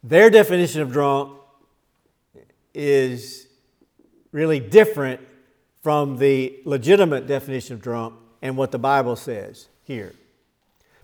Their 0.04 0.30
definition 0.32 0.82
of 0.82 0.92
drunk 0.92 1.38
is 2.74 3.46
really 4.32 4.60
different 4.60 5.22
from 5.84 6.18
the 6.18 6.60
legitimate 6.66 7.28
definition 7.28 7.76
of 7.76 7.82
drunk 7.82 8.16
and 8.42 8.58
what 8.58 8.72
the 8.72 8.80
Bible 8.80 9.16
says 9.16 9.68
here. 9.84 10.14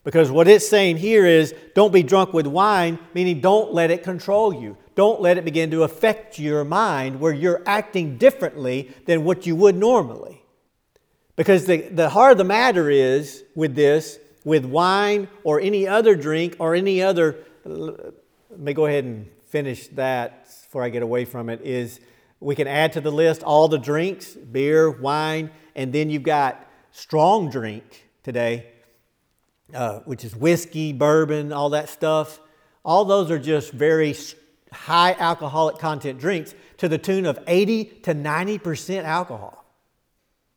Because 0.07 0.31
what 0.31 0.47
it's 0.47 0.65
saying 0.65 0.95
here 0.95 1.25
is 1.25 1.53
don't 1.75 1.91
be 1.91 2.01
drunk 2.01 2.31
with 2.31 2.47
wine, 2.47 2.97
meaning 3.13 3.41
don't 3.41 3.73
let 3.73 3.91
it 3.91 4.03
control 4.03 4.53
you. 4.53 4.77
Don't 4.95 5.19
let 5.19 5.37
it 5.37 5.43
begin 5.43 5.69
to 5.71 5.83
affect 5.83 6.39
your 6.39 6.63
mind 6.63 7.19
where 7.19 7.33
you're 7.33 7.61
acting 7.65 8.17
differently 8.17 8.89
than 9.05 9.25
what 9.25 9.45
you 9.45 9.53
would 9.57 9.75
normally. 9.75 10.41
Because 11.35 11.65
the, 11.65 11.89
the 11.89 12.07
heart 12.07 12.31
of 12.31 12.37
the 12.37 12.45
matter 12.45 12.89
is 12.89 13.43
with 13.53 13.75
this, 13.75 14.17
with 14.45 14.63
wine 14.63 15.27
or 15.43 15.59
any 15.59 15.85
other 15.85 16.15
drink 16.15 16.55
or 16.57 16.73
any 16.73 17.03
other, 17.03 17.43
let 17.65 18.09
me 18.57 18.73
go 18.73 18.85
ahead 18.85 19.03
and 19.03 19.29
finish 19.47 19.87
that 19.89 20.45
before 20.45 20.83
I 20.83 20.87
get 20.87 21.03
away 21.03 21.25
from 21.25 21.49
it, 21.49 21.59
is 21.63 21.99
we 22.39 22.55
can 22.55 22.69
add 22.69 22.93
to 22.93 23.01
the 23.01 23.11
list 23.11 23.43
all 23.43 23.67
the 23.67 23.77
drinks 23.77 24.35
beer, 24.35 24.89
wine, 24.89 25.51
and 25.75 25.91
then 25.91 26.09
you've 26.09 26.23
got 26.23 26.65
strong 26.93 27.49
drink 27.49 28.05
today, 28.23 28.67
uh, 29.73 29.99
which 29.99 30.23
is 30.23 30.35
whiskey, 30.35 30.93
bourbon, 30.93 31.51
all 31.51 31.69
that 31.71 31.89
stuff. 31.89 32.39
All 32.85 33.05
those 33.05 33.31
are 33.31 33.39
just 33.39 33.71
very 33.71 34.15
high 34.71 35.13
alcoholic 35.13 35.77
content 35.77 36.19
drinks 36.19 36.55
to 36.77 36.87
the 36.87 36.97
tune 36.97 37.25
of 37.25 37.39
80 37.47 37.85
to 38.03 38.13
90% 38.13 39.03
alcohol. 39.03 39.65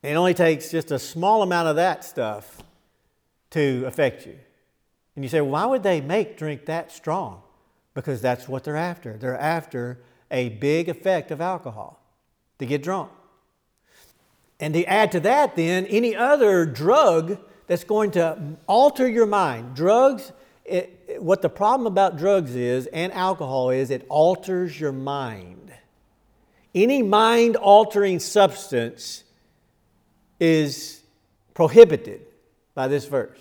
It 0.03 0.15
only 0.15 0.35
takes 0.35 0.71
just 0.71 0.91
a 0.91 0.99
small 0.99 1.43
amount 1.43 1.69
of 1.69 1.77
that 1.77 2.05
stuff 2.05 2.63
to 3.51 3.85
affect 3.87 4.27
you. 4.27 4.37
And 5.15 5.25
you 5.25 5.29
say, 5.29 5.41
why 5.41 5.67
would 5.67 5.83
they 5.83 6.01
make 6.01 6.39
drink 6.39 6.67
that 6.67 6.91
strong? 6.91 7.43
Because 7.95 8.23
that's 8.23 8.49
what 8.49 8.65
they're 8.65 8.77
after. 8.77 9.17
They're 9.17 9.39
after 9.39 10.01
a 10.31 10.51
big 10.51 10.89
effect 10.89 11.31
of 11.31 11.41
alcohol 11.41 12.01
to 12.59 12.67
get 12.67 12.83
drunk. 12.83 13.11
And 14.61 14.75
to 14.75 14.85
add 14.85 15.13
to 15.13 15.21
that, 15.21 15.57
then, 15.57 15.87
any 15.87 16.15
other 16.15 16.65
drug 16.67 17.39
that's 17.71 17.85
going 17.85 18.11
to 18.11 18.37
alter 18.67 19.07
your 19.07 19.27
mind. 19.27 19.77
Drugs, 19.77 20.33
it, 20.65 21.19
what 21.21 21.41
the 21.41 21.49
problem 21.49 21.87
about 21.87 22.19
drugs 22.19 22.57
is, 22.57 22.89
and 22.89 23.13
alcohol 23.13 23.71
is, 23.71 23.93
it 23.93 24.05
alters 24.09 24.81
your 24.81 24.91
mind. 24.91 25.73
Any 26.75 27.01
mind 27.05 27.55
altering 27.55 28.19
substance 28.19 29.23
is 30.41 31.01
prohibited 31.55 32.23
by 32.75 32.89
this 32.89 33.07
verse. 33.07 33.39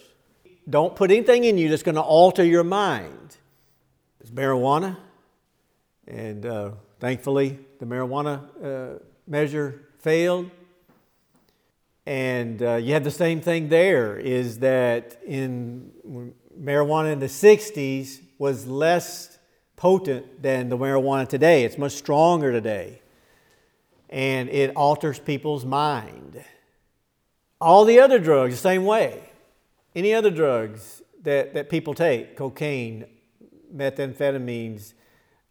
Don't 0.69 0.95
put 0.95 1.10
anything 1.10 1.43
in 1.43 1.58
you 1.58 1.67
that's 1.67 1.82
going 1.82 1.95
to 1.95 2.01
alter 2.01 2.45
your 2.45 2.63
mind. 2.63 3.36
It's 4.21 4.30
marijuana, 4.30 4.95
and 6.08 6.45
uh, 6.45 6.71
thankfully 6.99 7.58
the 7.80 7.88
marijuana 7.88 8.43
uh, 8.63 8.99
measure 9.25 9.88
failed. 9.97 10.51
And 12.10 12.63
uh, 12.63 12.78
you 12.78 12.93
have 12.93 13.04
the 13.04 13.12
same 13.12 13.39
thing 13.39 13.69
there 13.69 14.17
is 14.17 14.58
that 14.60 15.22
in 15.24 15.91
marijuana 16.60 17.13
in 17.13 17.19
the 17.19 17.28
60s 17.28 18.22
was 18.39 18.65
less 18.65 19.38
potent 19.76 20.41
than 20.41 20.69
the 20.69 20.78
marijuana 20.78 21.30
today. 21.30 21.65
It's 21.65 21.78
much 21.78 21.91
stronger 21.91 22.52
today. 22.52 23.04
And 24.10 24.50
it 24.50 24.76
alters 24.76 25.19
people's 25.19 25.65
mind. 25.65 26.43
All 27.62 27.86
the 27.86 28.00
other 28.00 28.17
drugs, 28.17 28.56
the 28.56 28.60
same 28.60 28.86
way. 28.86 29.30
Any 29.95 30.15
other 30.15 30.32
drugs 30.32 31.04
that, 31.22 31.54
that 31.54 31.69
people 31.69 31.93
take, 31.93 32.36
cocaine, 32.36 33.06
methamphetamines, 33.72 34.93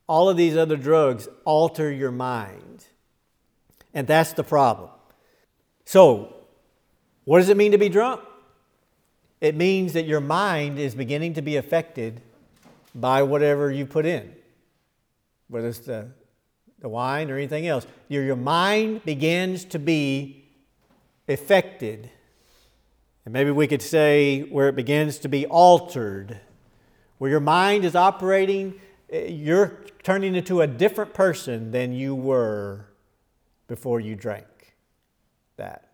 all 0.09 0.29
of 0.29 0.37
these 0.37 0.57
other 0.57 0.77
drugs 0.77 1.29
alter 1.44 1.92
your 1.92 2.11
mind. 2.11 2.85
And 3.94 4.09
that's 4.09 4.33
the 4.33 4.42
problem. 4.42 4.90
So, 5.85 6.35
what 7.28 7.40
does 7.40 7.50
it 7.50 7.58
mean 7.58 7.72
to 7.72 7.78
be 7.78 7.90
drunk? 7.90 8.22
It 9.42 9.54
means 9.54 9.92
that 9.92 10.06
your 10.06 10.18
mind 10.22 10.78
is 10.78 10.94
beginning 10.94 11.34
to 11.34 11.42
be 11.42 11.56
affected 11.56 12.22
by 12.94 13.22
whatever 13.22 13.70
you 13.70 13.84
put 13.84 14.06
in, 14.06 14.34
whether 15.48 15.68
it's 15.68 15.80
the, 15.80 16.08
the 16.78 16.88
wine 16.88 17.30
or 17.30 17.36
anything 17.36 17.66
else. 17.66 17.86
Your, 18.08 18.24
your 18.24 18.34
mind 18.34 19.04
begins 19.04 19.66
to 19.66 19.78
be 19.78 20.46
affected. 21.28 22.08
And 23.26 23.34
maybe 23.34 23.50
we 23.50 23.66
could 23.66 23.82
say 23.82 24.44
where 24.44 24.70
it 24.70 24.74
begins 24.74 25.18
to 25.18 25.28
be 25.28 25.44
altered, 25.44 26.40
where 27.18 27.30
your 27.30 27.40
mind 27.40 27.84
is 27.84 27.94
operating, 27.94 28.80
eh, 29.10 29.26
you're 29.26 29.84
turning 30.02 30.34
into 30.34 30.62
a 30.62 30.66
different 30.66 31.12
person 31.12 31.72
than 31.72 31.92
you 31.92 32.14
were 32.14 32.86
before 33.66 34.00
you 34.00 34.16
drank 34.16 34.46
that 35.58 35.88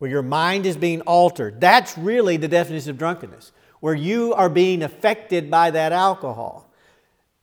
where 0.00 0.10
your 0.10 0.22
mind 0.22 0.64
is 0.64 0.78
being 0.78 1.02
altered. 1.02 1.60
That's 1.60 1.96
really 1.98 2.38
the 2.38 2.48
definition 2.48 2.90
of 2.90 2.96
drunkenness, 2.96 3.52
where 3.80 3.94
you 3.94 4.32
are 4.32 4.48
being 4.48 4.82
affected 4.82 5.50
by 5.50 5.70
that 5.72 5.92
alcohol. 5.92 6.72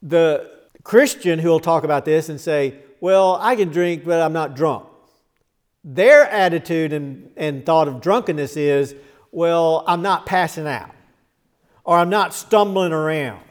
The 0.02 0.50
Christian 0.82 1.38
who 1.38 1.50
will 1.50 1.60
talk 1.60 1.84
about 1.84 2.04
this 2.04 2.30
and 2.30 2.42
say, 2.42 2.80
Well, 3.00 3.38
I 3.40 3.56
can 3.56 3.70
drink, 3.70 4.06
but 4.06 4.20
I'm 4.20 4.34
not 4.34 4.56
drunk. 4.56 4.88
Their 5.84 6.26
attitude 6.26 6.94
and, 6.94 7.30
and 7.38 7.64
thought 7.64 7.88
of 7.88 8.02
drunkenness 8.02 8.58
is, 8.58 8.96
Well, 9.32 9.84
I'm 9.86 10.02
not 10.02 10.26
passing 10.26 10.66
out, 10.66 10.96
or 11.84 12.00
I'm 12.00 12.10
not 12.10 12.34
stumbling 12.34 12.92
around. 12.92 13.44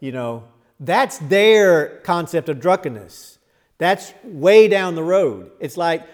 You 0.00 0.10
know, 0.10 0.42
that's 0.80 1.18
their 1.18 2.00
concept 2.00 2.48
of 2.48 2.58
drunkenness. 2.58 3.38
That's 3.78 4.12
way 4.24 4.66
down 4.66 4.96
the 4.96 5.04
road. 5.04 5.52
It's 5.60 5.76
like 5.76 6.04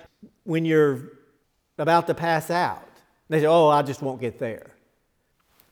when 0.44 0.66
you're 0.66 1.12
about 1.80 2.06
to 2.06 2.14
pass 2.14 2.50
out. 2.50 2.86
They 3.28 3.40
say, 3.40 3.46
oh, 3.46 3.68
I 3.68 3.82
just 3.82 4.02
won't 4.02 4.20
get 4.20 4.38
there. 4.38 4.70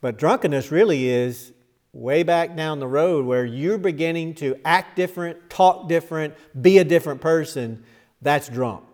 But 0.00 0.18
drunkenness 0.18 0.70
really 0.70 1.08
is 1.08 1.52
way 1.92 2.22
back 2.22 2.56
down 2.56 2.78
the 2.78 2.86
road 2.86 3.24
where 3.24 3.44
you're 3.44 3.78
beginning 3.78 4.34
to 4.36 4.56
act 4.64 4.96
different, 4.96 5.50
talk 5.50 5.88
different, 5.88 6.34
be 6.60 6.78
a 6.78 6.84
different 6.84 7.20
person. 7.20 7.84
That's 8.22 8.48
drunk. 8.48 8.84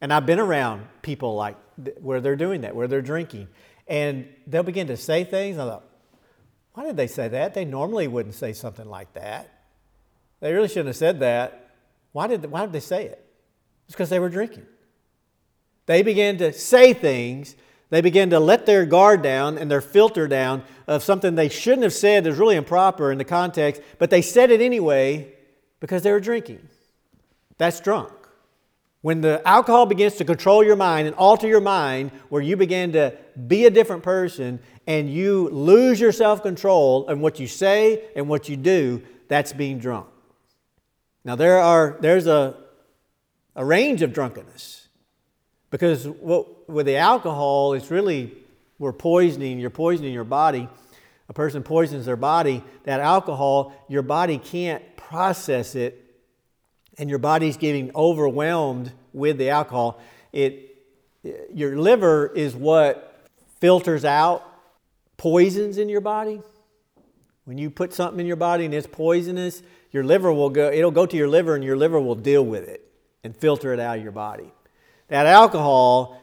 And 0.00 0.12
I've 0.12 0.26
been 0.26 0.38
around 0.38 0.86
people 1.02 1.34
like 1.34 1.56
where 2.00 2.20
they're 2.20 2.36
doing 2.36 2.62
that, 2.62 2.76
where 2.76 2.86
they're 2.86 3.02
drinking, 3.02 3.48
and 3.88 4.28
they'll 4.46 4.62
begin 4.62 4.86
to 4.88 4.96
say 4.96 5.24
things. 5.24 5.58
I 5.58 5.64
thought, 5.64 5.84
why 6.74 6.84
did 6.84 6.96
they 6.96 7.06
say 7.06 7.28
that? 7.28 7.54
They 7.54 7.64
normally 7.64 8.06
wouldn't 8.06 8.34
say 8.34 8.52
something 8.52 8.86
like 8.86 9.12
that. 9.14 9.50
They 10.40 10.52
really 10.52 10.68
shouldn't 10.68 10.88
have 10.88 10.96
said 10.96 11.20
that. 11.20 11.70
Why 12.12 12.26
did, 12.26 12.44
why 12.50 12.60
did 12.62 12.72
they 12.72 12.80
say 12.80 13.06
it? 13.06 13.24
It's 13.86 13.94
because 13.94 14.10
they 14.10 14.18
were 14.18 14.28
drinking. 14.28 14.66
They 15.86 16.02
began 16.02 16.36
to 16.38 16.52
say 16.52 16.92
things. 16.92 17.56
They 17.90 18.00
began 18.00 18.30
to 18.30 18.40
let 18.40 18.66
their 18.66 18.84
guard 18.84 19.22
down 19.22 19.58
and 19.58 19.70
their 19.70 19.80
filter 19.80 20.26
down 20.26 20.64
of 20.86 21.02
something 21.02 21.34
they 21.34 21.48
shouldn't 21.48 21.84
have 21.84 21.92
said 21.92 22.24
that's 22.24 22.36
really 22.36 22.56
improper 22.56 23.12
in 23.12 23.18
the 23.18 23.24
context, 23.24 23.80
but 23.98 24.10
they 24.10 24.22
said 24.22 24.50
it 24.50 24.60
anyway 24.60 25.32
because 25.80 26.02
they 26.02 26.12
were 26.12 26.20
drinking. 26.20 26.68
That's 27.58 27.80
drunk. 27.80 28.12
When 29.02 29.20
the 29.20 29.40
alcohol 29.46 29.86
begins 29.86 30.16
to 30.16 30.24
control 30.24 30.64
your 30.64 30.74
mind 30.74 31.06
and 31.06 31.14
alter 31.16 31.46
your 31.46 31.60
mind, 31.60 32.10
where 32.28 32.42
you 32.42 32.56
begin 32.56 32.92
to 32.92 33.16
be 33.46 33.64
a 33.66 33.70
different 33.70 34.02
person 34.02 34.58
and 34.88 35.08
you 35.08 35.48
lose 35.50 36.00
your 36.00 36.10
self 36.10 36.42
control 36.42 37.06
and 37.08 37.22
what 37.22 37.38
you 37.38 37.46
say 37.46 38.02
and 38.16 38.28
what 38.28 38.48
you 38.48 38.56
do, 38.56 39.02
that's 39.28 39.52
being 39.52 39.78
drunk. 39.78 40.08
Now, 41.24 41.36
there 41.36 41.58
are, 41.58 41.96
there's 42.00 42.26
a, 42.26 42.56
a 43.54 43.64
range 43.64 44.02
of 44.02 44.12
drunkenness. 44.12 44.85
Because 45.70 46.06
what, 46.06 46.68
with 46.68 46.86
the 46.86 46.96
alcohol, 46.96 47.72
it's 47.72 47.90
really, 47.90 48.32
we're 48.78 48.92
poisoning, 48.92 49.58
you're 49.58 49.70
poisoning 49.70 50.12
your 50.12 50.24
body. 50.24 50.68
a 51.28 51.32
person 51.32 51.62
poisons 51.62 52.06
their 52.06 52.16
body, 52.16 52.62
that 52.84 53.00
alcohol, 53.00 53.72
your 53.88 54.02
body 54.02 54.38
can't 54.38 54.96
process 54.96 55.74
it, 55.74 56.02
and 56.98 57.10
your 57.10 57.18
body's 57.18 57.56
getting 57.56 57.90
overwhelmed 57.94 58.92
with 59.12 59.38
the 59.38 59.50
alcohol. 59.50 60.00
It, 60.32 60.76
your 61.52 61.78
liver 61.78 62.28
is 62.28 62.54
what 62.54 63.28
filters 63.60 64.04
out 64.04 64.44
poisons 65.16 65.78
in 65.78 65.88
your 65.88 66.00
body. 66.00 66.40
When 67.44 67.58
you 67.58 67.70
put 67.70 67.92
something 67.94 68.20
in 68.20 68.26
your 68.26 68.36
body 68.36 68.64
and 68.64 68.74
it's 68.74 68.86
poisonous, 68.86 69.62
your 69.92 70.04
liver 70.04 70.32
will 70.32 70.50
go, 70.50 70.70
it'll 70.70 70.90
go 70.90 71.06
to 71.06 71.16
your 71.16 71.28
liver 71.28 71.54
and 71.54 71.64
your 71.64 71.76
liver 71.76 72.00
will 72.00 72.14
deal 72.14 72.44
with 72.44 72.68
it 72.68 72.90
and 73.24 73.36
filter 73.36 73.72
it 73.72 73.80
out 73.80 73.98
of 73.98 74.02
your 74.02 74.12
body. 74.12 74.52
That 75.08 75.26
alcohol 75.26 76.20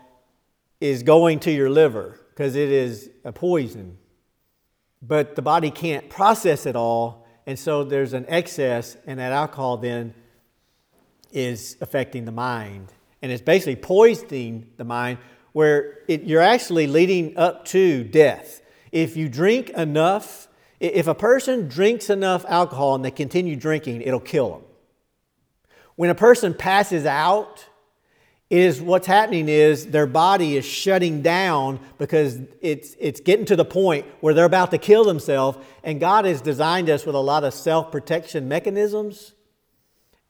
is 0.82 1.04
going 1.04 1.40
to 1.42 1.52
your 1.52 1.70
liver 1.70 2.20
because 2.30 2.56
it 2.56 2.70
is 2.70 3.10
a 3.24 3.32
poison 3.32 3.98
but 5.06 5.36
the 5.36 5.42
body 5.42 5.70
can't 5.70 6.10
process 6.10 6.66
it 6.66 6.76
all, 6.76 7.28
and 7.46 7.60
so 7.60 7.84
there's 7.84 8.14
an 8.14 8.26
excess, 8.30 8.96
and 9.06 9.20
that 9.20 9.34
alcohol 9.34 9.78
then 9.78 10.14
is 11.32 11.76
affecting 11.82 12.24
the 12.24 12.32
mind. 12.32 12.94
And 13.22 13.32
it's 13.32 13.42
basically 13.42 13.76
poisoning 13.76 14.70
the 14.78 14.86
mind 14.86 15.18
where 15.52 16.00
it, 16.08 16.24
you're 16.24 16.42
actually 16.42 16.88
leading 16.88 17.38
up 17.38 17.66
to 17.66 18.04
death. 18.04 18.62
If 18.92 19.18
you 19.18 19.28
drink 19.28 19.70
enough, 19.72 20.48
if 20.80 21.08
a 21.08 21.16
person 21.16 21.68
drinks 21.68 22.10
enough 22.10 22.46
alcohol 22.48 22.96
and 22.96 23.04
they 23.04 23.12
continue 23.12 23.56
drinking, 23.56 24.02
it'll 24.02 24.20
kill 24.20 24.52
them. 24.52 24.62
When 25.96 26.10
a 26.10 26.16
person 26.16 26.54
passes 26.54 27.06
out, 27.06 27.68
is 28.54 28.80
what's 28.80 29.08
happening 29.08 29.50
is 29.50 29.88
their 29.88 30.06
body 30.06 30.58
is 30.58 30.64
shutting 30.64 31.24
down 31.24 31.80
because 31.98 32.40
it's, 32.62 32.96
it's 33.00 33.20
getting 33.20 33.48
to 33.48 33.56
the 33.56 33.66
point 33.66 34.06
where 34.20 34.36
they're 34.36 34.46
about 34.46 34.70
to 34.70 34.78
kill 34.78 35.04
themselves. 35.04 35.58
And 35.84 36.00
God 36.00 36.26
has 36.26 36.40
designed 36.40 36.88
us 36.88 37.04
with 37.04 37.16
a 37.16 37.20
lot 37.20 37.44
of 37.44 37.56
self 37.56 37.92
protection 37.92 38.48
mechanisms, 38.48 39.34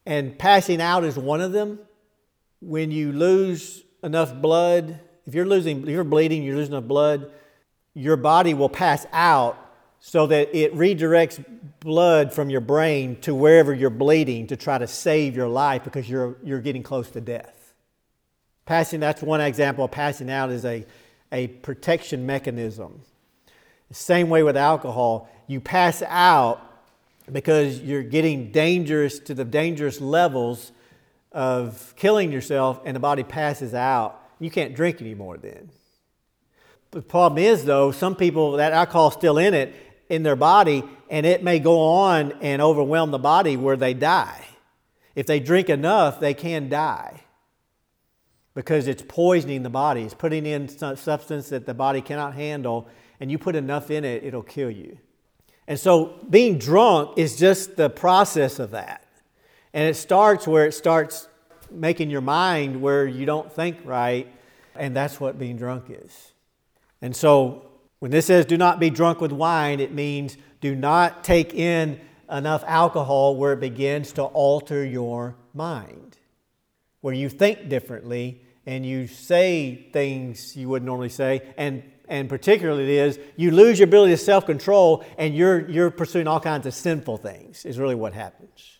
and 0.06 0.38
passing 0.38 0.80
out 0.80 1.04
is 1.04 1.18
one 1.18 1.42
of 1.42 1.52
them. 1.52 1.78
When 2.62 2.90
you 2.90 3.12
lose 3.12 3.84
enough 4.02 4.34
blood, 4.34 4.98
if 5.26 5.34
you're 5.34 5.44
losing, 5.44 5.82
if 5.82 5.90
you're 5.90 6.02
bleeding, 6.02 6.44
you're 6.44 6.56
losing 6.56 6.72
enough 6.72 6.88
blood, 6.88 7.30
your 7.92 8.16
body 8.16 8.54
will 8.54 8.70
pass 8.70 9.04
out 9.12 9.58
so 10.00 10.26
that 10.28 10.56
it 10.56 10.74
redirects 10.74 11.44
blood 11.80 12.32
from 12.32 12.48
your 12.48 12.62
brain 12.62 13.20
to 13.20 13.34
wherever 13.34 13.74
you're 13.74 13.90
bleeding 13.90 14.46
to 14.46 14.56
try 14.56 14.78
to 14.78 14.86
save 14.86 15.36
your 15.36 15.48
life 15.48 15.84
because 15.84 16.08
you're, 16.08 16.38
you're 16.42 16.62
getting 16.62 16.82
close 16.82 17.10
to 17.10 17.20
death. 17.20 17.63
Passing, 18.66 19.00
that's 19.00 19.22
one 19.22 19.40
example 19.40 19.86
passing 19.88 20.30
out 20.30 20.50
is 20.50 20.64
a, 20.64 20.86
a 21.30 21.48
protection 21.48 22.24
mechanism. 22.24 23.02
Same 23.90 24.28
way 24.28 24.42
with 24.42 24.56
alcohol, 24.56 25.28
you 25.46 25.60
pass 25.60 26.02
out 26.02 26.60
because 27.30 27.80
you're 27.80 28.02
getting 28.02 28.50
dangerous 28.50 29.18
to 29.20 29.34
the 29.34 29.44
dangerous 29.44 30.00
levels 30.00 30.72
of 31.30 31.94
killing 31.96 32.32
yourself 32.32 32.80
and 32.84 32.96
the 32.96 33.00
body 33.00 33.22
passes 33.22 33.74
out. 33.74 34.20
You 34.40 34.50
can't 34.50 34.74
drink 34.74 35.00
anymore 35.00 35.36
then. 35.36 35.70
The 36.90 37.02
problem 37.02 37.38
is, 37.38 37.64
though, 37.64 37.92
some 37.92 38.16
people, 38.16 38.52
that 38.52 38.72
alcohol 38.72 39.10
still 39.10 39.36
in 39.36 39.52
it, 39.52 39.74
in 40.08 40.22
their 40.22 40.36
body, 40.36 40.84
and 41.10 41.26
it 41.26 41.42
may 41.42 41.58
go 41.58 41.80
on 41.80 42.32
and 42.40 42.62
overwhelm 42.62 43.10
the 43.10 43.18
body 43.18 43.56
where 43.56 43.76
they 43.76 43.94
die. 43.94 44.44
If 45.14 45.26
they 45.26 45.40
drink 45.40 45.68
enough, 45.68 46.20
they 46.20 46.34
can 46.34 46.68
die 46.68 47.24
because 48.54 48.86
it's 48.86 49.02
poisoning 49.06 49.62
the 49.62 49.70
body. 49.70 50.02
It's 50.02 50.14
putting 50.14 50.46
in 50.46 50.68
substance 50.68 51.48
that 51.48 51.66
the 51.66 51.74
body 51.74 52.00
cannot 52.00 52.34
handle, 52.34 52.88
and 53.20 53.30
you 53.30 53.38
put 53.38 53.56
enough 53.56 53.90
in 53.90 54.04
it, 54.04 54.24
it'll 54.24 54.42
kill 54.42 54.70
you. 54.70 54.98
And 55.66 55.78
so 55.78 56.18
being 56.28 56.58
drunk 56.58 57.16
is 57.16 57.36
just 57.36 57.76
the 57.76 57.90
process 57.90 58.58
of 58.58 58.70
that. 58.72 59.06
And 59.72 59.88
it 59.88 59.94
starts 59.94 60.46
where 60.46 60.66
it 60.66 60.72
starts 60.72 61.28
making 61.70 62.10
your 62.10 62.20
mind 62.20 62.80
where 62.80 63.06
you 63.06 63.26
don't 63.26 63.50
think 63.50 63.78
right, 63.84 64.28
and 64.76 64.94
that's 64.94 65.18
what 65.18 65.38
being 65.38 65.56
drunk 65.56 65.86
is. 65.88 66.32
And 67.02 67.14
so 67.14 67.70
when 67.98 68.10
this 68.10 68.26
says 68.26 68.46
do 68.46 68.56
not 68.56 68.78
be 68.78 68.90
drunk 68.90 69.20
with 69.20 69.32
wine, 69.32 69.80
it 69.80 69.92
means 69.92 70.36
do 70.60 70.76
not 70.76 71.24
take 71.24 71.54
in 71.54 72.00
enough 72.30 72.62
alcohol 72.66 73.36
where 73.36 73.52
it 73.52 73.60
begins 73.60 74.12
to 74.12 74.22
alter 74.22 74.84
your 74.84 75.34
mind, 75.52 76.18
where 77.00 77.14
you 77.14 77.28
think 77.28 77.68
differently 77.68 78.43
and 78.66 78.84
you 78.84 79.06
say 79.06 79.88
things 79.92 80.56
you 80.56 80.68
wouldn't 80.68 80.86
normally 80.86 81.08
say, 81.08 81.42
and, 81.56 81.82
and 82.08 82.28
particularly 82.28 82.84
it 82.84 82.90
is 82.90 83.18
you 83.36 83.50
lose 83.50 83.78
your 83.78 83.88
ability 83.88 84.12
to 84.12 84.16
self 84.16 84.46
control 84.46 85.04
and 85.18 85.34
you're, 85.34 85.68
you're 85.70 85.90
pursuing 85.90 86.26
all 86.26 86.40
kinds 86.40 86.66
of 86.66 86.74
sinful 86.74 87.18
things, 87.18 87.64
is 87.64 87.78
really 87.78 87.94
what 87.94 88.12
happens. 88.12 88.78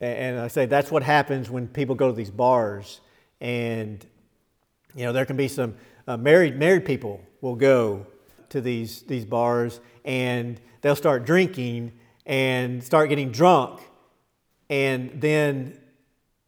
And, 0.00 0.18
and 0.18 0.40
I 0.40 0.48
say 0.48 0.66
that's 0.66 0.90
what 0.90 1.02
happens 1.02 1.50
when 1.50 1.68
people 1.68 1.94
go 1.94 2.08
to 2.08 2.14
these 2.14 2.30
bars, 2.30 3.00
and 3.40 4.04
you 4.94 5.04
know, 5.04 5.12
there 5.12 5.24
can 5.24 5.36
be 5.36 5.48
some 5.48 5.74
uh, 6.06 6.16
married, 6.16 6.56
married 6.56 6.84
people 6.84 7.20
will 7.40 7.56
go 7.56 8.06
to 8.50 8.60
these, 8.60 9.02
these 9.02 9.24
bars 9.24 9.80
and 10.04 10.60
they'll 10.82 10.96
start 10.96 11.24
drinking 11.24 11.92
and 12.26 12.82
start 12.82 13.08
getting 13.08 13.32
drunk, 13.32 13.80
and 14.68 15.20
then 15.20 15.78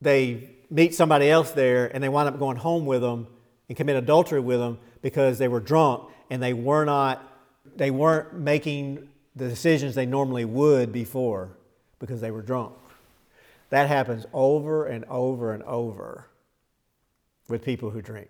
they 0.00 0.53
meet 0.70 0.94
somebody 0.94 1.30
else 1.30 1.52
there 1.52 1.86
and 1.94 2.02
they 2.02 2.08
wind 2.08 2.28
up 2.28 2.38
going 2.38 2.56
home 2.56 2.86
with 2.86 3.00
them 3.00 3.26
and 3.68 3.76
commit 3.76 3.96
adultery 3.96 4.40
with 4.40 4.58
them 4.58 4.78
because 5.02 5.38
they 5.38 5.48
were 5.48 5.60
drunk 5.60 6.10
and 6.30 6.42
they 6.42 6.52
were 6.52 6.84
not 6.84 7.30
they 7.76 7.90
weren't 7.90 8.34
making 8.34 9.08
the 9.34 9.48
decisions 9.48 9.94
they 9.94 10.06
normally 10.06 10.44
would 10.44 10.92
before 10.92 11.56
because 11.98 12.20
they 12.20 12.30
were 12.30 12.42
drunk. 12.42 12.74
That 13.70 13.88
happens 13.88 14.26
over 14.32 14.86
and 14.86 15.04
over 15.06 15.52
and 15.52 15.62
over 15.64 16.28
with 17.48 17.64
people 17.64 17.90
who 17.90 18.00
drink. 18.00 18.28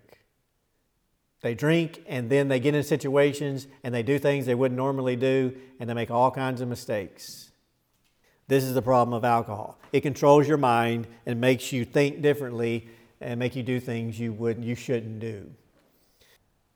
They 1.41 1.53
drink 1.53 2.03
and 2.07 2.29
then 2.29 2.47
they 2.47 2.59
get 2.59 2.73
in 2.73 2.83
situations 2.83 3.67
and 3.83 3.93
they 3.93 4.01
do 4.01 4.17
things 4.17 4.45
they 4.45 4.55
wouldn't 4.55 4.77
normally 4.77 5.15
do 5.15 5.55
and 5.79 5.89
they 5.89 5.93
make 5.93 6.09
all 6.09 6.31
kinds 6.31 6.61
of 6.61 6.67
mistakes. 6.67 7.51
This 8.47 8.63
is 8.63 8.73
the 8.73 8.81
problem 8.81 9.13
of 9.13 9.23
alcohol. 9.25 9.77
It 9.91 10.01
controls 10.01 10.47
your 10.47 10.57
mind 10.57 11.07
and 11.25 11.41
makes 11.41 11.71
you 11.71 11.85
think 11.85 12.21
differently 12.21 12.87
and 13.19 13.39
make 13.39 13.55
you 13.55 13.63
do 13.63 13.79
things 13.79 14.19
you 14.19 14.33
would 14.33 14.63
you 14.63 14.75
shouldn't 14.75 15.19
do. 15.19 15.49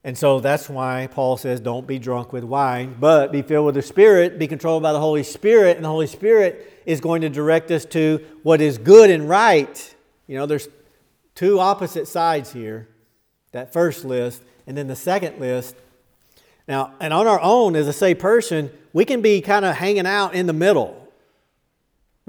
And 0.03 0.17
so 0.17 0.39
that's 0.39 0.69
why 0.69 1.09
Paul 1.11 1.35
says, 1.37 1.59
don't 1.59 1.85
be 1.85 1.99
drunk 1.99 2.31
with 2.31 2.43
wine, 2.43 2.95
but 2.99 3.31
be 3.31 3.41
filled 3.41 3.65
with 3.65 3.75
the 3.75 3.81
Spirit, 3.81 4.39
be 4.39 4.47
controlled 4.47 4.81
by 4.81 4.93
the 4.93 4.99
Holy 4.99 5.23
Spirit, 5.23 5.75
and 5.75 5.83
the 5.83 5.89
Holy 5.89 6.07
Spirit 6.07 6.81
is 6.85 7.01
going 7.01 7.21
to 7.21 7.29
direct 7.29 7.69
us 7.69 7.83
to 7.85 8.25
what 8.41 8.61
is 8.61 8.77
good 8.77 9.09
and 9.09 9.27
right. 9.27 9.95
You 10.25 10.37
know, 10.37 10.45
there's 10.45 10.69
two 11.35 11.59
opposite 11.59 12.07
sides 12.07 12.53
here 12.53 12.87
that 13.51 13.73
first 13.73 14.05
list, 14.05 14.41
and 14.65 14.77
then 14.77 14.87
the 14.87 14.95
second 14.95 15.39
list. 15.39 15.75
Now, 16.67 16.93
and 16.99 17.13
on 17.13 17.27
our 17.27 17.41
own 17.41 17.75
as 17.75 17.87
a 17.87 17.93
saved 17.93 18.19
person, 18.19 18.71
we 18.93 19.03
can 19.03 19.21
be 19.21 19.41
kind 19.41 19.65
of 19.65 19.75
hanging 19.75 20.05
out 20.05 20.33
in 20.33 20.45
the 20.45 20.53
middle 20.53 20.98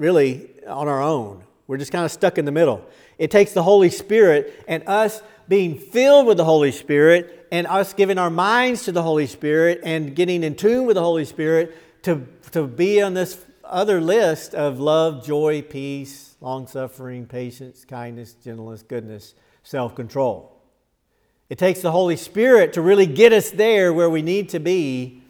really 0.01 0.49
on 0.67 0.87
our 0.87 1.01
own. 1.01 1.43
We're 1.67 1.77
just 1.77 1.91
kind 1.91 2.03
of 2.03 2.11
stuck 2.11 2.39
in 2.39 2.45
the 2.45 2.51
middle. 2.51 2.83
It 3.19 3.29
takes 3.29 3.53
the 3.53 3.61
Holy 3.61 3.91
Spirit 3.91 4.65
and 4.67 4.83
us 4.87 5.21
being 5.47 5.77
filled 5.77 6.25
with 6.25 6.37
the 6.37 6.43
Holy 6.43 6.71
Spirit 6.71 7.47
and 7.51 7.67
us 7.67 7.93
giving 7.93 8.17
our 8.17 8.31
minds 8.31 8.83
to 8.85 8.91
the 8.91 9.03
Holy 9.03 9.27
Spirit 9.27 9.79
and 9.83 10.15
getting 10.15 10.43
in 10.43 10.55
tune 10.55 10.87
with 10.87 10.95
the 10.95 11.03
Holy 11.03 11.23
Spirit 11.23 11.77
to, 12.03 12.27
to 12.51 12.65
be 12.65 12.99
on 12.99 13.13
this 13.13 13.45
other 13.63 14.01
list 14.01 14.55
of 14.55 14.79
love, 14.79 15.23
joy, 15.23 15.61
peace, 15.61 16.35
long 16.41 16.65
suffering, 16.65 17.27
patience, 17.27 17.85
kindness, 17.85 18.33
gentleness, 18.33 18.81
goodness, 18.81 19.35
self 19.61 19.93
control. 19.93 20.57
It 21.47 21.59
takes 21.59 21.81
the 21.81 21.91
Holy 21.91 22.17
Spirit 22.17 22.73
to 22.73 22.81
really 22.81 23.05
get 23.05 23.33
us 23.33 23.51
there 23.51 23.93
where 23.93 24.09
we 24.09 24.23
need 24.23 24.49
to 24.49 24.59
be. 24.59 25.21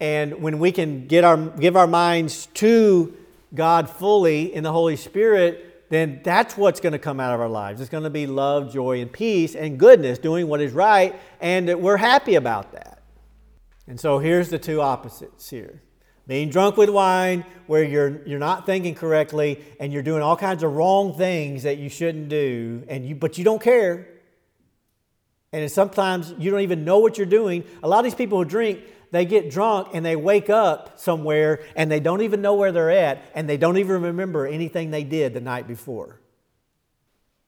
And 0.00 0.40
when 0.40 0.58
we 0.60 0.72
can 0.72 1.08
get 1.08 1.24
our, 1.24 1.36
give 1.36 1.76
our 1.76 1.86
minds 1.86 2.46
to 2.54 3.14
God 3.54 3.88
fully 3.88 4.54
in 4.54 4.62
the 4.62 4.72
Holy 4.72 4.96
Spirit, 4.96 5.88
then 5.88 6.20
that's 6.24 6.56
what's 6.56 6.80
going 6.80 6.92
to 6.92 6.98
come 6.98 7.20
out 7.20 7.32
of 7.34 7.40
our 7.40 7.48
lives. 7.48 7.80
It's 7.80 7.90
going 7.90 8.04
to 8.04 8.10
be 8.10 8.26
love, 8.26 8.72
joy, 8.72 9.00
and 9.00 9.12
peace 9.12 9.54
and 9.54 9.78
goodness, 9.78 10.18
doing 10.18 10.48
what 10.48 10.60
is 10.60 10.72
right, 10.72 11.14
and 11.40 11.80
we're 11.80 11.96
happy 11.96 12.34
about 12.34 12.72
that. 12.72 13.02
And 13.86 14.00
so 14.00 14.18
here's 14.18 14.48
the 14.48 14.58
two 14.58 14.80
opposites 14.80 15.48
here. 15.48 15.80
Being 16.26 16.50
drunk 16.50 16.76
with 16.76 16.90
wine, 16.90 17.44
where 17.68 17.84
you're, 17.84 18.26
you're 18.26 18.40
not 18.40 18.66
thinking 18.66 18.96
correctly 18.96 19.62
and 19.78 19.92
you're 19.92 20.02
doing 20.02 20.22
all 20.22 20.36
kinds 20.36 20.64
of 20.64 20.74
wrong 20.74 21.16
things 21.16 21.62
that 21.62 21.78
you 21.78 21.88
shouldn't 21.88 22.28
do, 22.28 22.82
and 22.88 23.06
you, 23.06 23.14
but 23.14 23.38
you 23.38 23.44
don't 23.44 23.62
care. 23.62 24.08
And 25.52 25.70
sometimes 25.70 26.34
you 26.36 26.50
don't 26.50 26.62
even 26.62 26.84
know 26.84 26.98
what 26.98 27.16
you're 27.16 27.26
doing. 27.26 27.62
A 27.82 27.88
lot 27.88 28.00
of 28.00 28.04
these 28.04 28.14
people 28.16 28.38
who 28.38 28.44
drink, 28.44 28.80
they 29.10 29.24
get 29.24 29.50
drunk 29.50 29.88
and 29.92 30.04
they 30.04 30.16
wake 30.16 30.50
up 30.50 30.98
somewhere 30.98 31.60
and 31.74 31.90
they 31.90 32.00
don't 32.00 32.22
even 32.22 32.42
know 32.42 32.54
where 32.54 32.72
they're 32.72 32.90
at 32.90 33.22
and 33.34 33.48
they 33.48 33.56
don't 33.56 33.78
even 33.78 34.02
remember 34.02 34.46
anything 34.46 34.90
they 34.90 35.04
did 35.04 35.34
the 35.34 35.40
night 35.40 35.66
before. 35.66 36.20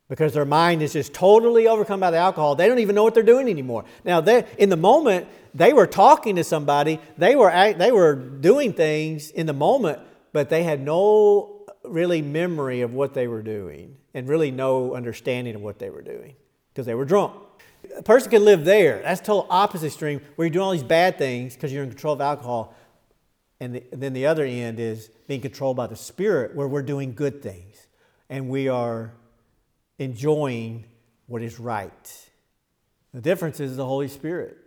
because 0.09 0.33
their 0.33 0.47
mind 0.47 0.81
is 0.83 0.95
just 0.95 1.13
totally 1.13 1.67
overcome 1.69 2.01
by 2.01 2.11
the 2.11 2.17
alcohol. 2.17 2.55
They 2.55 2.67
don't 2.67 2.79
even 2.79 2.95
know 2.95 3.05
what 3.05 3.15
they're 3.15 3.23
doing 3.23 3.49
anymore. 3.49 3.85
Now, 4.05 4.21
they, 4.23 4.47
in 4.57 4.71
the 4.71 4.77
moment, 4.77 5.29
they 5.55 5.73
were 5.73 5.87
talking 5.87 6.37
to 6.37 6.45
somebody, 6.45 6.99
they 7.19 7.37
were, 7.37 7.51
they 7.75 7.93
were 7.93 8.15
doing 8.15 8.73
things 8.73 9.31
in 9.31 9.47
the 9.47 9.53
moment, 9.53 10.01
but 10.33 10.49
they 10.49 10.63
had 10.63 10.81
no 10.81 11.67
really 11.85 12.23
memory 12.23 12.81
of 12.81 12.95
what 12.95 13.15
they 13.15 13.29
were 13.29 13.43
doing 13.43 13.97
and 14.15 14.29
really 14.29 14.51
no 14.51 14.95
understanding 14.95 15.55
of 15.55 15.61
what 15.61 15.79
they 15.79 15.91
were 15.91 16.03
doing 16.03 16.35
because 16.73 16.87
they 16.87 16.95
were 16.95 17.05
drunk. 17.05 17.35
A 17.97 18.03
person 18.03 18.31
can 18.31 18.45
live 18.45 18.65
there. 18.65 19.01
That's 19.03 19.21
total 19.21 19.47
opposite 19.51 19.87
extreme 19.87 20.21
where 20.37 20.47
you're 20.47 20.53
doing 20.53 20.65
all 20.65 20.73
these 20.73 20.83
bad 20.83 21.19
things 21.19 21.55
because 21.55 21.73
you're 21.73 21.83
in 21.83 21.91
control 21.91 22.15
of 22.15 22.21
alcohol. 22.21 22.75
And, 23.61 23.75
the, 23.75 23.85
and 23.93 24.03
then 24.03 24.13
the 24.13 24.27
other 24.27 24.45
end 24.45 24.79
is 24.79 25.09
being 25.27 25.41
controlled 25.41 25.77
by 25.77 25.87
the 25.87 25.97
Spirit 25.97 26.55
where 26.55 26.69
we're 26.69 26.83
doing 26.83 27.15
good 27.15 27.43
things 27.43 27.89
and 28.29 28.49
we 28.49 28.69
are 28.69 29.13
enjoying 29.99 30.85
what 31.27 31.43
is 31.43 31.59
right. 31.59 32.31
The 33.13 33.21
difference 33.21 33.61
is 33.61 33.77
the 33.77 33.87
Holy 33.87 34.09
Spirit. 34.09 34.59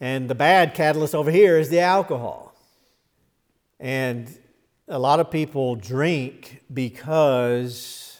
And 0.00 0.28
the 0.28 0.34
bad 0.34 0.74
catalyst 0.74 1.14
over 1.14 1.30
here 1.30 1.58
is 1.58 1.68
the 1.68 1.80
alcohol. 1.80 2.54
And 3.78 4.36
a 4.88 4.98
lot 4.98 5.20
of 5.20 5.30
people 5.30 5.76
drink 5.76 6.62
because 6.72 8.11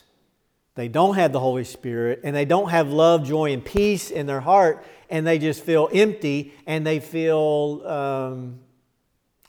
they 0.74 0.88
don't 0.88 1.16
have 1.16 1.32
the 1.32 1.40
Holy 1.40 1.64
Spirit 1.64 2.20
and 2.24 2.34
they 2.34 2.44
don't 2.44 2.70
have 2.70 2.88
love, 2.88 3.24
joy, 3.24 3.52
and 3.52 3.64
peace 3.64 4.10
in 4.10 4.26
their 4.26 4.40
heart, 4.40 4.84
and 5.10 5.26
they 5.26 5.38
just 5.38 5.62
feel 5.62 5.88
empty 5.92 6.54
and 6.66 6.86
they 6.86 7.00
feel 7.00 7.82
um, 7.86 8.60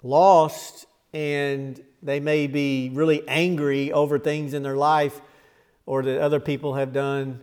lost 0.02 0.86
and 1.14 1.82
they 2.02 2.20
may 2.20 2.48
be 2.48 2.92
really 2.94 3.26
angry 3.28 3.92
over 3.92 4.20
things 4.20 4.54
in 4.54 4.64
their 4.64 4.76
life 4.76 5.22
or 5.86 6.04
that 6.04 6.22
other 6.22 6.40
people 6.40 6.76
have 6.76 6.92
done. 6.92 7.40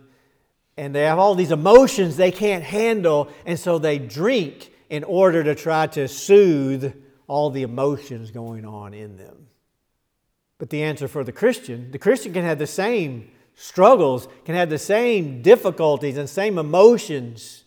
And 0.77 0.93
they 0.95 1.03
have 1.03 1.19
all 1.19 1.35
these 1.35 1.51
emotions 1.51 2.17
they 2.17 2.31
can't 2.31 2.63
handle, 2.63 3.29
and 3.45 3.59
so 3.59 3.77
they 3.77 3.99
drink 3.99 4.71
in 4.89 5.03
order 5.03 5.43
to 5.43 5.55
try 5.55 5.87
to 5.87 6.07
soothe 6.07 6.93
all 7.27 7.49
the 7.49 7.63
emotions 7.63 8.31
going 8.31 8.65
on 8.65 8.93
in 8.93 9.17
them. 9.17 9.47
But 10.57 10.69
the 10.69 10.83
answer 10.83 11.07
for 11.07 11.23
the 11.23 11.31
Christian, 11.31 11.91
the 11.91 11.97
Christian 11.97 12.33
can 12.33 12.43
have 12.43 12.59
the 12.59 12.67
same 12.67 13.31
struggles, 13.55 14.27
can 14.45 14.55
have 14.55 14.69
the 14.69 14.77
same 14.77 15.41
difficulties 15.41 16.17
and 16.17 16.29
same 16.29 16.57
emotions. 16.57 17.63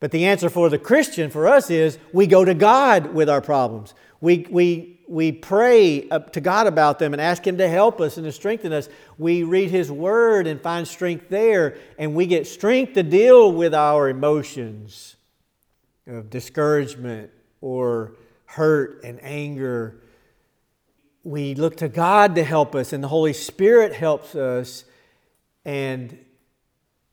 But 0.00 0.10
the 0.10 0.26
answer 0.26 0.50
for 0.50 0.68
the 0.68 0.78
Christian, 0.78 1.30
for 1.30 1.46
us, 1.46 1.70
is 1.70 1.98
we 2.12 2.26
go 2.26 2.44
to 2.44 2.54
God 2.54 3.14
with 3.14 3.28
our 3.28 3.40
problems. 3.40 3.94
We, 4.20 4.46
we 4.50 4.92
we 5.12 5.30
pray 5.30 6.08
to 6.32 6.40
God 6.40 6.66
about 6.66 6.98
them 6.98 7.12
and 7.12 7.20
ask 7.20 7.46
Him 7.46 7.58
to 7.58 7.68
help 7.68 8.00
us 8.00 8.16
and 8.16 8.24
to 8.24 8.32
strengthen 8.32 8.72
us. 8.72 8.88
We 9.18 9.42
read 9.42 9.70
His 9.70 9.92
Word 9.92 10.46
and 10.46 10.58
find 10.58 10.88
strength 10.88 11.28
there, 11.28 11.76
and 11.98 12.14
we 12.14 12.26
get 12.26 12.46
strength 12.46 12.94
to 12.94 13.02
deal 13.02 13.52
with 13.52 13.74
our 13.74 14.08
emotions 14.08 15.16
of 16.06 16.30
discouragement 16.30 17.30
or 17.60 18.14
hurt 18.46 19.04
and 19.04 19.22
anger. 19.22 20.00
We 21.24 21.54
look 21.56 21.76
to 21.76 21.88
God 21.88 22.34
to 22.36 22.42
help 22.42 22.74
us, 22.74 22.94
and 22.94 23.04
the 23.04 23.08
Holy 23.08 23.34
Spirit 23.34 23.92
helps 23.92 24.34
us, 24.34 24.84
and 25.64 26.18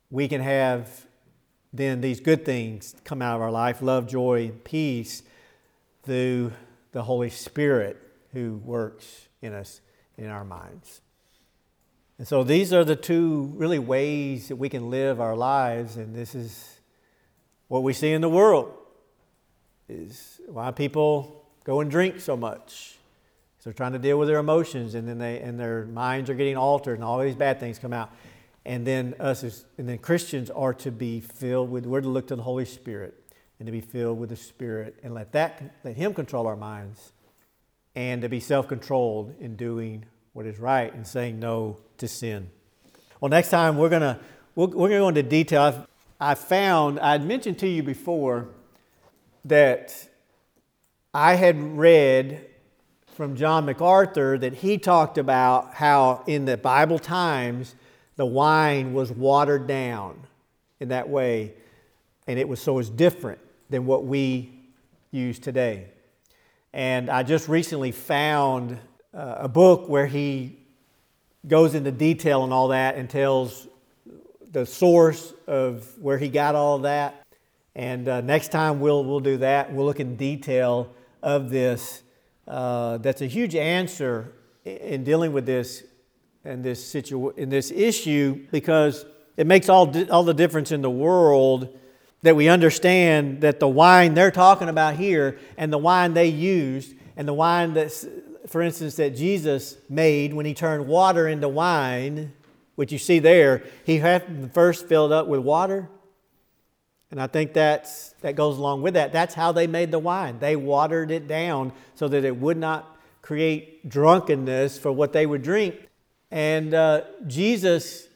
we 0.10 0.28
can 0.28 0.42
have 0.42 1.06
then 1.72 2.02
these 2.02 2.20
good 2.20 2.46
things 2.46 2.96
come 3.04 3.22
out 3.22 3.36
of 3.36 3.42
our 3.42 3.52
life 3.52 3.82
love, 3.82 4.08
joy, 4.08 4.52
peace 4.64 5.24
through 6.04 6.52
the 6.92 7.04
Holy 7.04 7.30
Spirit 7.30 7.98
who 8.34 8.56
works 8.64 9.28
in 9.42 9.54
us, 9.54 9.82
in 10.18 10.28
our 10.28 10.44
minds. 10.44 11.02
And 12.18 12.28
so 12.28 12.44
these 12.44 12.74
are 12.74 12.84
the 12.84 12.96
two 12.96 13.54
really 13.56 13.80
ways 13.80 14.50
that 14.50 14.58
we 14.58 14.68
can 14.68 14.90
live 14.90 15.22
our 15.22 15.36
lives, 15.36 15.96
and 15.96 16.16
this 16.16 16.36
is 16.36 16.80
what 17.68 17.84
we 17.84 17.94
see 17.94 18.12
in 18.12 18.22
the 18.22 18.30
world 18.30 18.74
is 19.88 20.40
why 20.48 20.72
people 20.72 21.46
go 21.64 21.82
and 21.82 21.90
drink 21.90 22.20
so 22.20 22.38
much. 22.38 22.98
So 23.60 23.66
they're 23.66 23.74
trying 23.74 23.94
to 23.94 24.00
deal 24.00 24.18
with 24.18 24.28
their 24.28 24.38
emotions, 24.38 24.96
and 24.96 25.08
then 25.08 25.18
they 25.18 25.40
and 25.40 25.60
their 25.60 25.86
minds 25.86 26.30
are 26.30 26.36
getting 26.36 26.58
altered, 26.58 26.96
and 26.96 27.04
all 27.04 27.20
these 27.20 27.36
bad 27.36 27.60
things 27.60 27.80
come 27.80 27.94
out. 27.94 28.12
And 28.70 28.86
then 28.86 29.16
us, 29.20 29.44
as, 29.44 29.66
and 29.80 29.90
then 29.90 29.98
Christians 29.98 30.52
are 30.52 30.76
to 30.76 30.92
be 30.92 31.22
filled 31.22 31.72
with. 31.72 31.88
We're 31.88 32.02
to 32.02 32.08
look 32.08 32.28
to 32.28 32.36
the 32.36 32.44
Holy 32.44 32.66
Spirit 32.66 33.16
and 33.58 33.66
to 33.66 33.72
be 33.72 33.82
filled 33.82 34.20
with 34.20 34.30
the 34.30 34.36
Spirit 34.36 35.00
and 35.02 35.16
let 35.16 35.32
that 35.32 35.78
let 35.84 35.96
Him 35.96 36.14
control 36.14 36.46
our 36.46 36.56
minds 36.56 37.14
and 37.96 38.22
to 38.22 38.30
be 38.30 38.40
self-controlled 38.40 39.34
in 39.40 39.56
doing 39.56 40.06
what 40.34 40.46
is 40.46 40.60
right 40.60 40.94
and 40.94 41.08
saying 41.08 41.40
no 41.40 41.80
to 41.98 42.08
sin. 42.08 42.52
Well, 43.20 43.30
next 43.30 43.50
time 43.50 43.76
we're 43.76 43.90
gonna 43.90 44.20
we're, 44.54 44.68
we're 44.68 44.90
gonna 44.90 45.00
go 45.00 45.10
into 45.10 45.24
detail. 45.24 45.64
I've, 45.64 45.88
I 46.20 46.36
found 46.36 47.00
I'd 47.00 47.26
mentioned 47.26 47.58
to 47.60 47.68
you 47.68 47.82
before 47.82 48.50
that 49.46 50.10
I 51.12 51.34
had 51.34 51.60
read 51.76 52.46
from 53.16 53.36
John 53.36 53.66
MacArthur 53.66 54.38
that 54.38 54.54
he 54.54 54.78
talked 54.78 55.18
about 55.18 55.74
how 55.74 56.24
in 56.28 56.46
the 56.46 56.56
Bible 56.56 57.00
times 57.00 57.74
the 58.20 58.26
wine 58.26 58.94
was 58.94 59.14
watered 59.14 59.66
down 59.66 60.20
in 60.82 60.90
that 60.90 61.08
way, 61.08 61.54
and 62.28 62.38
it 62.38 62.50
was 62.50 62.60
so 62.60 62.78
it's 62.78 62.90
different 62.90 63.40
than 63.70 63.86
what 63.86 64.04
we 64.04 64.52
use 65.10 65.40
today. 65.40 65.88
And 66.74 67.10
I 67.10 67.24
just 67.24 67.48
recently 67.48 67.94
found 67.94 68.78
uh, 69.14 69.36
a 69.38 69.48
book 69.48 69.88
where 69.88 70.06
he 70.06 70.58
goes 71.48 71.76
into 71.76 71.94
detail 71.94 72.44
and 72.44 72.52
all 72.52 72.68
that 72.68 72.98
and 72.98 73.10
tells 73.10 73.70
the 74.52 74.66
source 74.66 75.34
of 75.48 75.88
where 76.02 76.18
he 76.18 76.28
got 76.28 76.56
all 76.56 76.80
that. 76.80 77.26
And 77.74 78.10
uh, 78.10 78.20
next 78.20 78.52
time 78.52 78.82
we'll, 78.82 79.06
we'll 79.06 79.22
do 79.22 79.38
that. 79.38 79.72
We'll 79.72 79.86
look 79.86 80.02
in 80.02 80.18
detail 80.18 80.94
of 81.24 81.52
this. 81.52 82.04
Uh, 82.46 82.98
that's 82.98 83.22
a 83.22 83.28
huge 83.28 83.56
answer 83.56 84.34
in 84.66 85.06
dealing 85.06 85.32
with 85.32 85.46
this 85.46 85.86
and 86.46 86.64
this 86.64 86.96
in 86.96 87.50
this 87.50 87.72
issue 87.72 88.46
because 88.52 89.06
it 89.38 89.48
makes 89.48 89.70
all, 89.70 89.86
di- 89.86 90.10
all 90.10 90.24
the 90.24 90.34
difference 90.34 90.72
in 90.72 90.82
the 90.82 90.90
world 90.90 91.78
that 92.22 92.36
we 92.36 92.50
understand 92.50 93.42
that 93.42 93.60
the 93.60 93.68
wine 93.68 94.14
they're 94.14 94.32
talking 94.32 94.70
about 94.70 94.96
here 94.96 95.40
and 95.58 95.72
the 95.72 95.78
wine 95.78 96.14
they 96.14 96.28
used 96.28 96.94
and 97.16 97.28
the 97.28 97.34
wine 97.34 97.74
that, 97.74 97.92
for 98.48 98.62
instance, 98.62 98.96
that 98.96 99.16
Jesus 99.16 99.78
made 99.90 100.34
when 100.34 100.46
he 100.46 100.54
turned 100.54 100.88
water 100.88 101.28
into 101.28 101.48
wine, 101.48 102.34
which 102.76 102.92
you 102.92 102.98
see 102.98 103.20
there, 103.20 103.64
he 103.86 103.98
had 103.98 104.54
first 104.54 104.88
filled 104.88 105.12
up 105.12 105.28
with 105.28 105.42
water. 105.42 105.90
And 107.12 107.22
I 107.22 107.28
think 107.28 107.54
that's, 107.54 108.10
that 108.22 108.36
goes 108.36 108.58
along 108.58 108.82
with 108.82 108.94
that. 108.94 109.12
That's 109.12 109.34
how 109.34 109.52
they 109.52 109.68
made 109.68 109.92
the 109.92 110.00
wine. 110.00 110.40
They 110.40 110.56
watered 110.56 111.12
it 111.12 111.28
down 111.28 111.74
so 111.96 112.08
that 112.08 112.24
it 112.24 112.36
would 112.36 112.58
not 112.58 112.98
create 113.22 113.90
drunkenness 113.90 114.78
for 114.78 114.92
what 114.92 115.14
they 115.14 115.26
would 115.26 115.42
drink. 115.42 115.89
And 116.32 116.74
uh, 116.74 117.04
Jesus, 117.28 118.08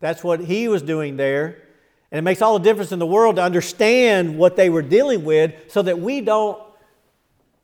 that's 0.00 0.24
what 0.24 0.40
he 0.40 0.68
was 0.68 0.82
doing 0.82 1.16
there. 1.16 1.62
And 2.10 2.18
it 2.18 2.22
makes 2.22 2.42
all 2.42 2.58
the 2.58 2.64
difference 2.64 2.90
in 2.90 2.98
the 2.98 3.06
world 3.06 3.36
to 3.36 3.42
understand 3.42 4.36
what 4.36 4.56
they 4.56 4.68
were 4.68 4.82
dealing 4.82 5.24
with 5.24 5.54
so 5.68 5.82
that 5.82 6.00
we 6.00 6.20
don't 6.20 6.60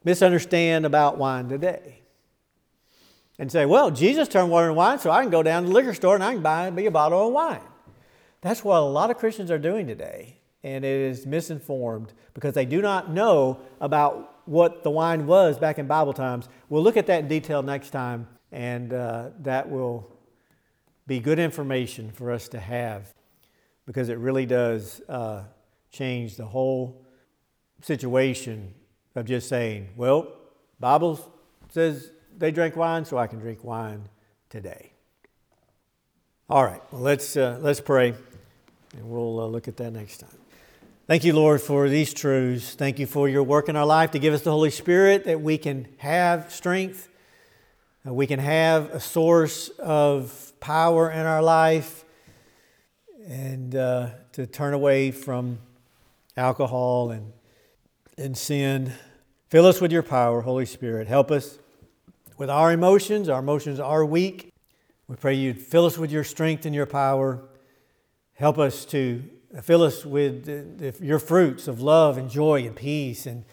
misunderstand 0.05 0.87
about 0.87 1.19
wine 1.19 1.49
today. 1.49 2.01
And 3.39 3.51
say, 3.51 3.67
well, 3.67 3.91
Jesus 3.91 4.29
turned 4.29 4.51
water 4.51 4.69
into 4.69 4.75
wine, 4.75 4.99
so 4.99 5.11
I 5.11 5.21
can 5.23 5.31
go 5.31 5.43
down 5.43 5.65
to 5.65 5.69
the 5.69 5.75
liquor 5.75 5.93
store 5.93 6.15
and 6.15 6.25
I 6.25 6.33
can 6.33 6.43
buy 6.43 6.71
me 6.71 6.87
a 6.87 6.91
bottle 6.91 7.27
of 7.27 7.33
wine. 7.35 7.61
That's 8.41 8.63
what 8.63 8.79
a 8.79 8.85
lot 8.85 9.11
of 9.11 9.19
Christians 9.19 9.51
are 9.51 9.59
doing 9.59 9.87
today. 9.87 10.39
And 10.63 10.85
it 10.85 11.01
is 11.01 11.27
misinformed 11.27 12.13
because 12.35 12.55
they 12.55 12.65
do 12.65 12.81
not 12.81 13.11
know 13.11 13.61
about 13.81 14.37
what 14.47 14.85
the 14.85 14.91
wine 14.91 15.27
was 15.27 15.59
back 15.59 15.79
in 15.79 15.87
Bible 15.87 16.13
times. 16.13 16.49
We'll 16.69 16.83
look 16.83 16.97
at 16.97 17.07
that 17.09 17.21
in 17.21 17.29
detail 17.29 17.63
next 17.63 17.91
time, 17.91 18.29
and 18.57 18.95
uh, 18.95 19.29
that 19.41 19.69
will 19.69 20.11
be 21.07 21.21
good 21.21 21.39
information 21.39 22.11
for 22.11 22.33
us 22.33 22.49
to 22.49 22.59
have 22.59 23.13
because 23.85 24.09
it 24.09 24.17
really 24.17 24.47
does 24.47 25.03
uh, 25.11 25.43
change 25.93 26.37
the 26.37 26.47
whole 26.47 27.05
situation 27.83 28.73
of 29.15 29.27
just 29.27 29.47
saying, 29.51 29.91
well, 29.95 30.33
Bible 30.81 31.21
says 31.69 32.11
they 32.39 32.51
drank 32.51 32.77
wine, 32.77 33.05
so 33.05 33.19
I 33.19 33.27
can 33.27 33.41
drink 33.41 33.63
wine 33.63 34.09
today. 34.49 34.93
All 36.49 36.65
right, 36.65 36.81
well, 36.91 37.03
let's, 37.03 37.37
uh, 37.37 37.59
let's 37.61 37.81
pray, 37.81 38.15
and 38.97 39.11
we'll 39.11 39.39
uh, 39.39 39.47
look 39.47 39.69
at 39.69 39.77
that 39.77 39.91
next 39.91 40.19
time. 40.19 40.31
Thank 41.07 41.25
you, 41.25 41.35
Lord, 41.35 41.61
for 41.61 41.91
these 41.91 42.15
truths. 42.15 42.75
Thank 42.75 42.99
you 42.99 43.07
for 43.07 43.29
your 43.29 43.43
work 43.43 43.69
in 43.69 43.77
our 43.77 43.87
life 43.87 44.13
to 44.13 44.19
give 44.19 44.33
us 44.33 44.41
the 44.41 44.51
Holy 44.51 44.71
Spirit 44.71 45.27
that 45.27 45.43
we 45.43 45.59
can 45.59 45.89
have 45.99 46.51
strength, 46.51 47.11
we 48.15 48.27
can 48.27 48.39
have 48.39 48.91
a 48.91 49.01
source 49.01 49.69
of 49.79 50.53
power 50.61 51.11
in 51.11 51.27
our 51.27 51.43
life 51.43 52.05
and 53.27 53.75
uh, 53.75 54.11
to 54.33 54.47
turn 54.47 54.75
away 54.75 55.11
from 55.11 55.59
alcohol 56.37 57.11
and, 57.11 57.33
and 58.17 58.37
sin. 58.37 58.93
Fill 59.49 59.67
us 59.67 59.81
with 59.81 59.93
your 59.93 60.03
power, 60.03 60.41
Holy 60.43 60.67
Spirit. 60.67 61.09
Help 61.09 61.31
us 61.31 61.59
with 62.39 62.51
our 62.51 62.73
emotions. 62.73 63.29
Our 63.29 63.41
emotions 63.41 63.81
are 63.81 64.05
weak. 64.05 64.53
We 65.09 65.17
pray 65.17 65.35
you'd 65.35 65.61
fill 65.61 65.87
us 65.87 65.99
with 65.99 66.13
your 66.13 66.25
strength 66.25 66.67
and 66.67 66.75
your 66.75 66.87
power 66.87 67.43
Help 68.37 68.59
us 68.59 68.85
to 68.85 69.23
fill 69.63 69.83
us 69.83 70.05
with 70.05 70.45
the, 70.45 70.91
the, 70.91 71.05
your 71.05 71.19
fruits 71.19 71.69
of 71.69 71.81
love 71.81 72.19
and 72.19 72.29
joy 72.29 72.67
and 72.67 72.77
peace 72.77 73.25
and, 73.25 73.45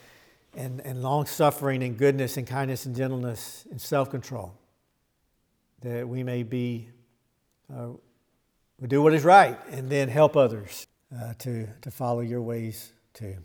and, 0.55 0.81
and 0.81 1.01
long 1.01 1.25
suffering 1.25 1.83
and 1.83 1.97
goodness 1.97 2.37
and 2.37 2.47
kindness 2.47 2.85
and 2.85 2.95
gentleness 2.95 3.65
and 3.71 3.79
self 3.79 4.09
control. 4.09 4.53
That 5.81 6.07
we 6.07 6.23
may 6.23 6.43
be, 6.43 6.89
uh, 7.73 7.89
do 8.87 9.01
what 9.01 9.13
is 9.13 9.23
right 9.23 9.57
and 9.69 9.89
then 9.89 10.07
help 10.07 10.37
others 10.37 10.87
uh, 11.15 11.33
to, 11.39 11.67
to 11.81 11.91
follow 11.91 12.21
your 12.21 12.41
ways 12.41 12.93
too. 13.13 13.35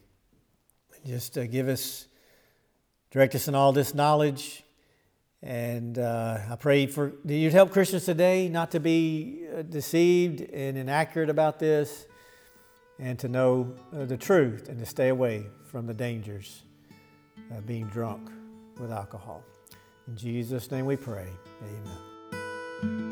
Just 1.07 1.39
uh, 1.39 1.47
give 1.47 1.69
us, 1.69 2.07
direct 3.11 3.35
us 3.35 3.49
in 3.49 3.55
all 3.55 3.73
this 3.73 3.95
knowledge. 3.95 4.63
And 5.43 5.99
uh, 5.99 6.39
I 6.51 6.57
pray 6.57 6.87
for 6.87 7.13
that 7.25 7.35
you'd 7.35 7.53
help 7.53 7.71
Christians 7.71 8.05
today 8.05 8.49
not 8.49 8.73
to 8.73 8.81
be 8.81 9.47
uh, 9.57 9.63
deceived 9.63 10.41
and 10.41 10.77
inaccurate 10.77 11.31
about 11.31 11.61
this, 11.61 12.07
and 12.99 13.17
to 13.21 13.29
know 13.29 13.77
uh, 13.93 14.05
the 14.05 14.17
truth 14.17 14.69
and 14.69 14.81
to 14.81 14.87
stay 14.87 15.09
away 15.09 15.47
from 15.71 15.87
the 15.87 15.95
dangers 15.95 16.63
uh, 17.53 17.61
being 17.63 17.87
drunk 17.87 18.31
with 18.79 18.91
alcohol. 18.91 19.43
In 20.07 20.17
Jesus' 20.17 20.71
name 20.71 20.87
we 20.87 20.97
pray. 20.97 21.29
Amen. 21.63 23.08